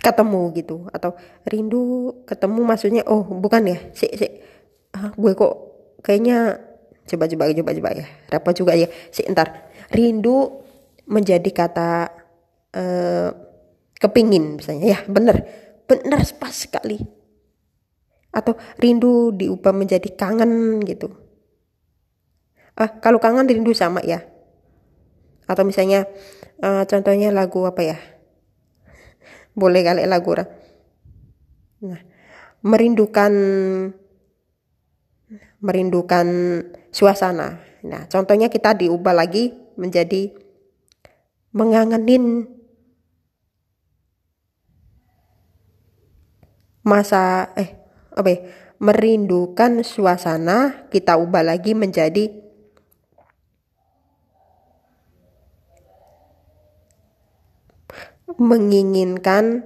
ketemu 0.04 0.42
gitu. 0.60 0.78
Atau 0.92 1.16
rindu 1.48 2.12
ketemu 2.28 2.60
maksudnya 2.68 3.04
oh 3.08 3.24
bukan 3.24 3.72
ya? 3.72 3.78
Si 3.96 4.12
si 4.20 4.28
ah, 4.96 5.16
gue 5.16 5.32
kok 5.32 5.54
kayaknya 6.04 6.60
coba 7.08 7.26
coba 7.32 7.44
coba 7.56 7.72
coba 7.72 7.90
ya. 7.96 8.06
Dapat 8.28 8.54
juga 8.60 8.76
ya. 8.76 8.92
Si 9.16 9.24
entar 9.24 9.72
rindu 9.96 10.60
menjadi 11.10 11.50
kata 11.50 12.14
uh, 12.78 13.49
kepingin 14.00 14.58
misalnya. 14.58 14.98
Ya 14.98 15.00
bener. 15.06 15.46
Bener 15.86 16.20
pas 16.40 16.56
sekali. 16.56 16.98
Atau 18.32 18.56
rindu 18.80 19.36
diubah 19.36 19.76
menjadi 19.76 20.10
kangen 20.16 20.82
gitu. 20.88 21.14
Ah 22.80 22.88
kalau 23.04 23.20
kangen 23.20 23.46
rindu 23.46 23.76
sama 23.76 24.00
ya. 24.02 24.24
Atau 25.50 25.66
misalnya 25.66 26.08
uh, 26.64 26.88
contohnya 26.88 27.30
lagu 27.30 27.68
apa 27.68 27.82
ya? 27.84 27.98
Boleh 29.54 29.84
kali 29.84 30.08
lagu 30.08 30.32
orang. 30.32 30.50
Nah 31.84 32.02
merindukan 32.64 33.34
merindukan 35.60 36.28
suasana. 36.94 37.60
Nah 37.84 38.08
contohnya 38.08 38.48
kita 38.48 38.76
diubah 38.76 39.12
lagi 39.16 39.56
menjadi 39.80 40.32
mengangenin 41.56 42.46
masa 46.90 47.54
eh 47.54 47.78
apa 48.10 48.30
ya, 48.34 48.40
merindukan 48.82 49.86
suasana 49.86 50.90
kita 50.90 51.22
ubah 51.22 51.46
lagi 51.46 51.78
menjadi 51.78 52.34
menginginkan 58.40 59.62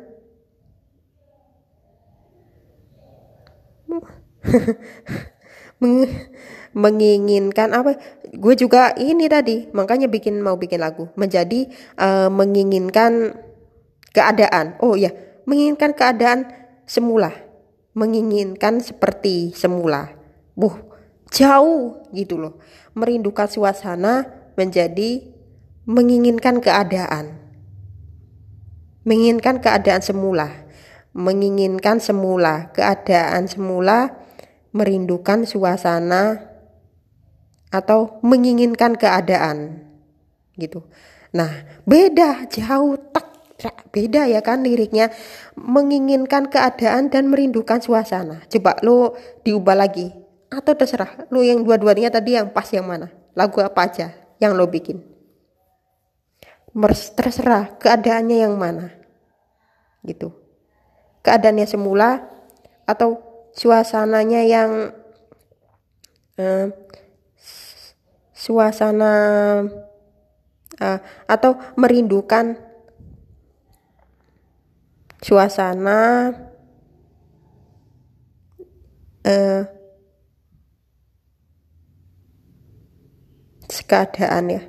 menginginkan 6.73 7.69
apa? 7.71 7.95
Gue 8.33 8.57
juga 8.57 8.97
ini 8.97 9.29
tadi 9.29 9.69
makanya 9.71 10.09
bikin 10.09 10.41
mau 10.41 10.57
bikin 10.57 10.81
lagu. 10.81 11.07
Menjadi 11.13 11.69
uh, 12.01 12.33
menginginkan 12.33 13.37
keadaan. 14.09 14.75
Oh 14.81 14.97
ya 14.97 15.13
menginginkan 15.43 15.91
keadaan 15.93 16.62
semula 16.85 17.33
menginginkan 17.93 18.81
seperti 18.81 19.53
semula. 19.53 20.13
Buh 20.57 20.73
jauh 21.29 22.03
gitu 22.13 22.37
loh. 22.37 22.61
Merindukan 22.93 23.49
suasana 23.49 24.29
menjadi 24.53 25.33
menginginkan 25.89 26.61
keadaan. 26.61 27.41
Menginginkan 29.05 29.61
keadaan 29.61 30.01
semula. 30.01 30.49
Menginginkan 31.13 32.01
semula 32.01 32.73
keadaan 32.73 33.45
semula 33.45 34.23
merindukan 34.73 35.45
suasana 35.45 36.49
atau 37.69 38.17
menginginkan 38.25 38.97
keadaan 38.97 39.85
gitu. 40.57 40.85
Nah, 41.33 41.65
beda 41.85 42.45
jauh 42.49 42.97
beda 43.93 44.27
ya 44.27 44.41
kan 44.41 44.65
liriknya 44.65 45.13
menginginkan 45.55 46.49
keadaan 46.51 47.07
dan 47.07 47.29
merindukan 47.29 47.79
suasana. 47.79 48.43
Coba 48.49 48.75
lo 48.83 49.15
diubah 49.45 49.77
lagi 49.77 50.11
atau 50.49 50.73
terserah 50.75 51.29
lo 51.31 51.45
yang 51.45 51.61
dua-duanya 51.61 52.09
tadi 52.11 52.35
yang 52.35 52.51
pas 52.51 52.67
yang 52.73 52.83
mana? 52.83 53.13
Lagu 53.37 53.61
apa 53.61 53.87
aja 53.87 54.11
yang 54.41 54.57
lo 54.57 54.67
bikin? 54.67 54.99
Terserah 57.15 57.77
keadaannya 57.77 58.37
yang 58.43 58.57
mana. 58.57 58.91
Gitu. 60.03 60.33
Keadaannya 61.23 61.69
semula 61.69 62.27
atau 62.83 63.21
suasananya 63.55 64.41
yang 64.43 64.91
eh, 66.35 66.67
suasana 68.43 69.13
uh, 70.83 70.99
atau 71.31 71.55
merindukan 71.79 72.59
suasana 75.23 76.29
uh, 79.23 79.63
keadaan 83.87 84.45
ya. 84.53 84.61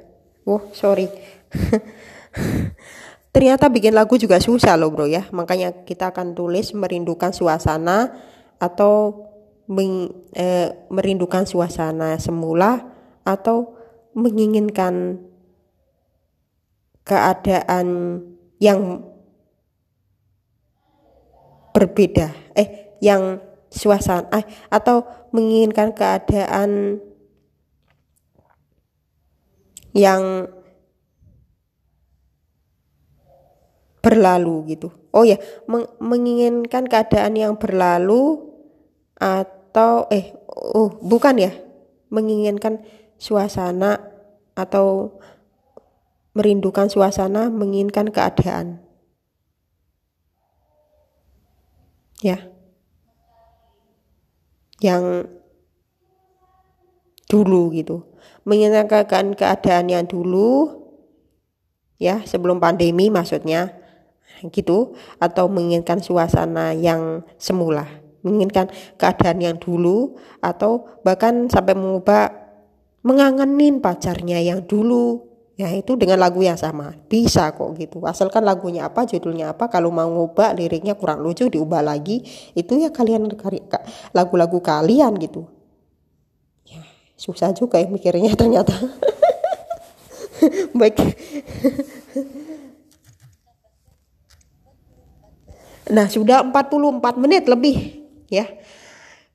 Oh, 0.47 0.71
sorry. 0.73 1.11
Ternyata 3.35 3.67
bikin 3.67 3.99
lagu 3.99 4.15
juga 4.15 4.39
susah 4.39 4.79
loh 4.79 4.95
bro 4.95 5.11
ya. 5.11 5.27
Makanya 5.35 5.85
kita 5.85 6.15
akan 6.15 6.39
tulis 6.39 6.71
merindukan 6.73 7.35
suasana 7.35 8.15
atau 8.63 9.27
meng, 9.67 10.13
eh, 10.37 10.71
merindukan 10.93 11.43
suasana 11.43 12.15
semula 12.23 12.95
atau 13.27 13.75
menginginkan 14.15 15.19
keadaan 17.03 18.21
yang 18.63 19.03
berbeda 21.75 22.31
eh 22.55 22.95
yang 23.03 23.43
suasana 23.75 24.31
eh, 24.39 24.47
atau 24.71 25.03
menginginkan 25.35 25.91
keadaan 25.91 27.03
yang 29.91 30.47
berlalu 33.99 34.77
gitu. 34.77 34.93
Oh 35.17 35.25
ya, 35.25 35.41
meng 35.65 35.89
menginginkan 35.97 36.85
keadaan 36.85 37.35
yang 37.35 37.55
berlalu 37.57 38.53
atau 39.17 40.05
eh 40.13 40.37
oh 40.51 40.93
bukan 41.01 41.41
ya, 41.41 41.53
menginginkan 42.13 42.85
suasana 43.17 43.99
atau 44.55 45.19
merindukan 46.35 46.91
suasana, 46.91 47.49
menginginkan 47.49 48.11
keadaan. 48.11 48.83
Ya. 52.25 52.49
Yang 54.81 55.29
dulu 57.29 57.69
gitu. 57.77 58.09
Menginginkan 58.49 59.37
keadaan 59.37 59.93
yang 59.93 60.09
dulu 60.09 60.81
ya, 62.01 62.25
sebelum 62.25 62.57
pandemi 62.57 63.13
maksudnya 63.13 63.77
gitu 64.53 64.93
atau 65.17 65.49
menginginkan 65.49 66.05
suasana 66.05 66.77
yang 66.77 67.25
semula 67.41 68.05
menginginkan 68.25 68.73
keadaan 68.97 69.39
yang 69.39 69.57
dulu 69.61 70.17
atau 70.41 70.89
bahkan 71.05 71.47
sampai 71.47 71.77
mengubah 71.77 72.33
mengangenin 73.05 73.85
pacarnya 73.85 74.41
yang 74.41 74.65
dulu 74.65 75.34
ya 75.55 75.71
itu 75.71 75.95
dengan 75.95 76.19
lagu 76.19 76.43
yang 76.43 76.59
sama. 76.59 76.95
Bisa 77.07 77.55
kok 77.55 77.79
gitu. 77.79 78.03
Asalkan 78.05 78.43
lagunya 78.43 78.87
apa 78.87 79.07
judulnya 79.07 79.55
apa 79.55 79.71
kalau 79.71 79.95
mau 79.95 80.07
ngubah 80.07 80.55
liriknya 80.55 80.99
kurang 80.99 81.23
lucu 81.23 81.47
diubah 81.47 81.83
lagi 81.83 82.23
itu 82.59 82.79
ya 82.79 82.91
kalian 82.91 83.31
lagu-lagu 84.11 84.59
kalian 84.59 85.15
gitu. 85.23 85.47
Ya 86.67 86.83
susah 87.15 87.55
juga 87.55 87.79
ya 87.79 87.87
mikirnya 87.87 88.35
ternyata. 88.41 88.75
Baik. 90.75 90.99
Nah 95.95 96.11
sudah 96.11 96.43
44 96.43 97.23
menit 97.23 97.47
lebih 97.47 98.03
ya. 98.27 98.51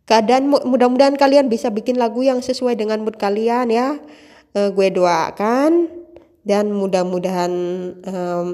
Keadaan 0.04 0.50
mudah-mudahan 0.50 1.14
kalian 1.14 1.54
bisa 1.54 1.70
bikin 1.70 2.02
lagu 2.02 2.26
yang 2.26 2.42
sesuai 2.42 2.74
dengan 2.74 3.06
mood 3.06 3.16
kalian 3.16 3.70
ya. 3.70 4.02
Uh, 4.58 4.74
gue 4.74 4.90
doakan 4.90 5.99
dan 6.50 6.74
mudah-mudahan 6.74 7.54
um, 8.10 8.48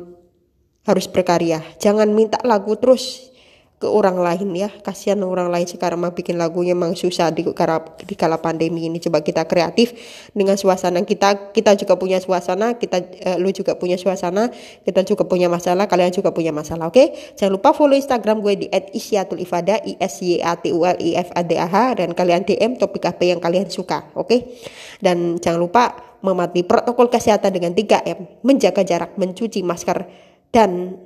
harus 0.83 1.07
berkarya. 1.07 1.63
Jangan 1.79 2.11
minta 2.11 2.35
lagu 2.43 2.75
terus 2.75 3.31
ke 3.75 3.91
orang 3.91 4.15
lain 4.15 4.55
ya 4.55 4.71
kasihan 4.71 5.19
orang 5.19 5.51
lain 5.51 5.67
sekarang 5.67 5.99
mah 5.99 6.15
bikin 6.15 6.39
lagunya 6.39 6.71
emang 6.71 6.95
susah 6.95 7.27
di 7.35 7.43
kala, 7.51 7.83
di 8.07 8.15
kala 8.15 8.39
pandemi 8.39 8.87
ini 8.87 9.03
coba 9.03 9.19
kita 9.19 9.43
kreatif 9.43 9.91
dengan 10.31 10.55
suasana 10.55 11.03
kita 11.03 11.51
kita 11.51 11.75
juga 11.75 11.99
punya 11.99 12.23
suasana 12.23 12.79
kita 12.79 13.03
uh, 13.03 13.35
lu 13.35 13.51
juga 13.51 13.75
punya 13.75 13.99
suasana 13.99 14.47
kita 14.87 15.03
juga 15.03 15.27
punya 15.27 15.51
masalah 15.51 15.91
kalian 15.91 16.15
juga 16.15 16.31
punya 16.31 16.55
masalah 16.55 16.87
oke 16.87 16.95
okay? 16.95 17.35
jangan 17.35 17.59
lupa 17.59 17.75
follow 17.75 17.99
instagram 17.99 18.39
gue 18.39 18.63
di 18.63 18.67
@isyatul_ifada 18.71 19.83
i 19.83 19.99
s 19.99 20.23
y 20.23 20.39
a 20.39 20.55
t 20.55 20.71
u 20.71 20.79
l 20.87 20.95
i 20.95 21.19
f 21.19 21.35
a 21.35 21.43
d 21.43 21.59
a 21.59 21.67
h 21.67 21.99
dan 21.99 22.15
kalian 22.15 22.47
dm 22.47 22.79
topik 22.79 23.11
apa 23.11 23.27
yang 23.27 23.43
kalian 23.43 23.67
suka 23.67 24.07
oke 24.15 24.31
okay? 24.31 24.55
dan 25.03 25.35
jangan 25.43 25.59
lupa 25.59 25.83
mematuhi 26.23 26.65
protokol 26.65 27.11
kesehatan 27.11 27.53
dengan 27.53 27.77
3M 27.77 28.41
menjaga 28.41 28.81
jarak 28.81 29.13
mencuci 29.19 29.61
masker 29.61 30.09
dan 30.49 30.97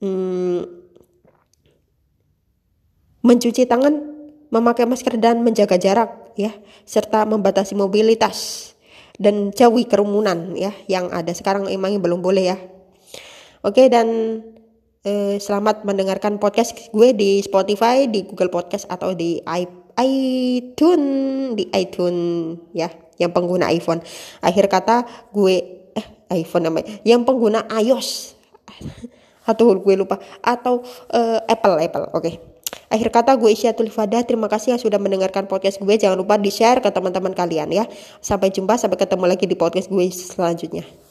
hmm, 0.00 0.83
mencuci 3.24 3.64
tangan, 3.64 4.04
memakai 4.52 4.84
masker 4.84 5.16
dan 5.16 5.40
menjaga 5.40 5.80
jarak 5.80 6.36
ya, 6.36 6.52
serta 6.84 7.24
membatasi 7.24 7.72
mobilitas 7.72 8.70
dan 9.16 9.48
jauhi 9.50 9.88
kerumunan 9.88 10.52
ya 10.58 10.74
yang 10.90 11.08
ada 11.08 11.32
sekarang 11.32 11.66
emangnya 11.72 12.04
belum 12.04 12.20
boleh 12.20 12.44
ya. 12.52 12.56
Oke 13.64 13.88
dan 13.88 14.06
eh, 15.08 15.40
selamat 15.40 15.88
mendengarkan 15.88 16.36
podcast 16.36 16.76
gue 16.92 17.16
di 17.16 17.40
Spotify, 17.40 18.04
di 18.04 18.28
Google 18.28 18.52
Podcast 18.52 18.84
atau 18.92 19.16
di 19.16 19.40
iTunes, 19.96 21.56
di 21.56 21.64
iTunes 21.72 22.60
ya, 22.76 22.92
yang 23.16 23.32
pengguna 23.32 23.72
iPhone. 23.72 24.04
Akhir 24.44 24.68
kata 24.68 25.08
gue 25.32 25.88
eh 25.96 26.06
iPhone 26.44 26.68
namanya, 26.68 27.00
yang 27.08 27.24
pengguna 27.24 27.64
iOS 27.72 28.36
atau 29.48 29.72
gue 29.80 29.94
lupa 29.96 30.20
atau 30.44 30.84
uh, 31.08 31.40
Apple 31.48 31.80
Apple. 31.80 32.12
Oke. 32.12 32.20
Okay. 32.20 32.53
Akhir 32.88 33.08
kata 33.12 33.36
gue 33.36 33.50
Isya 33.52 33.76
Tulifada, 33.76 34.20
terima 34.24 34.48
kasih 34.48 34.76
yang 34.76 34.80
sudah 34.82 34.98
mendengarkan 34.98 35.46
podcast 35.46 35.80
gue. 35.80 35.94
Jangan 35.94 36.18
lupa 36.18 36.40
di-share 36.40 36.80
ke 36.80 36.88
teman-teman 36.88 37.32
kalian 37.32 37.68
ya. 37.72 37.84
Sampai 38.18 38.50
jumpa, 38.50 38.80
sampai 38.80 38.96
ketemu 38.96 39.24
lagi 39.28 39.44
di 39.44 39.56
podcast 39.56 39.88
gue 39.92 40.06
selanjutnya. 40.10 41.03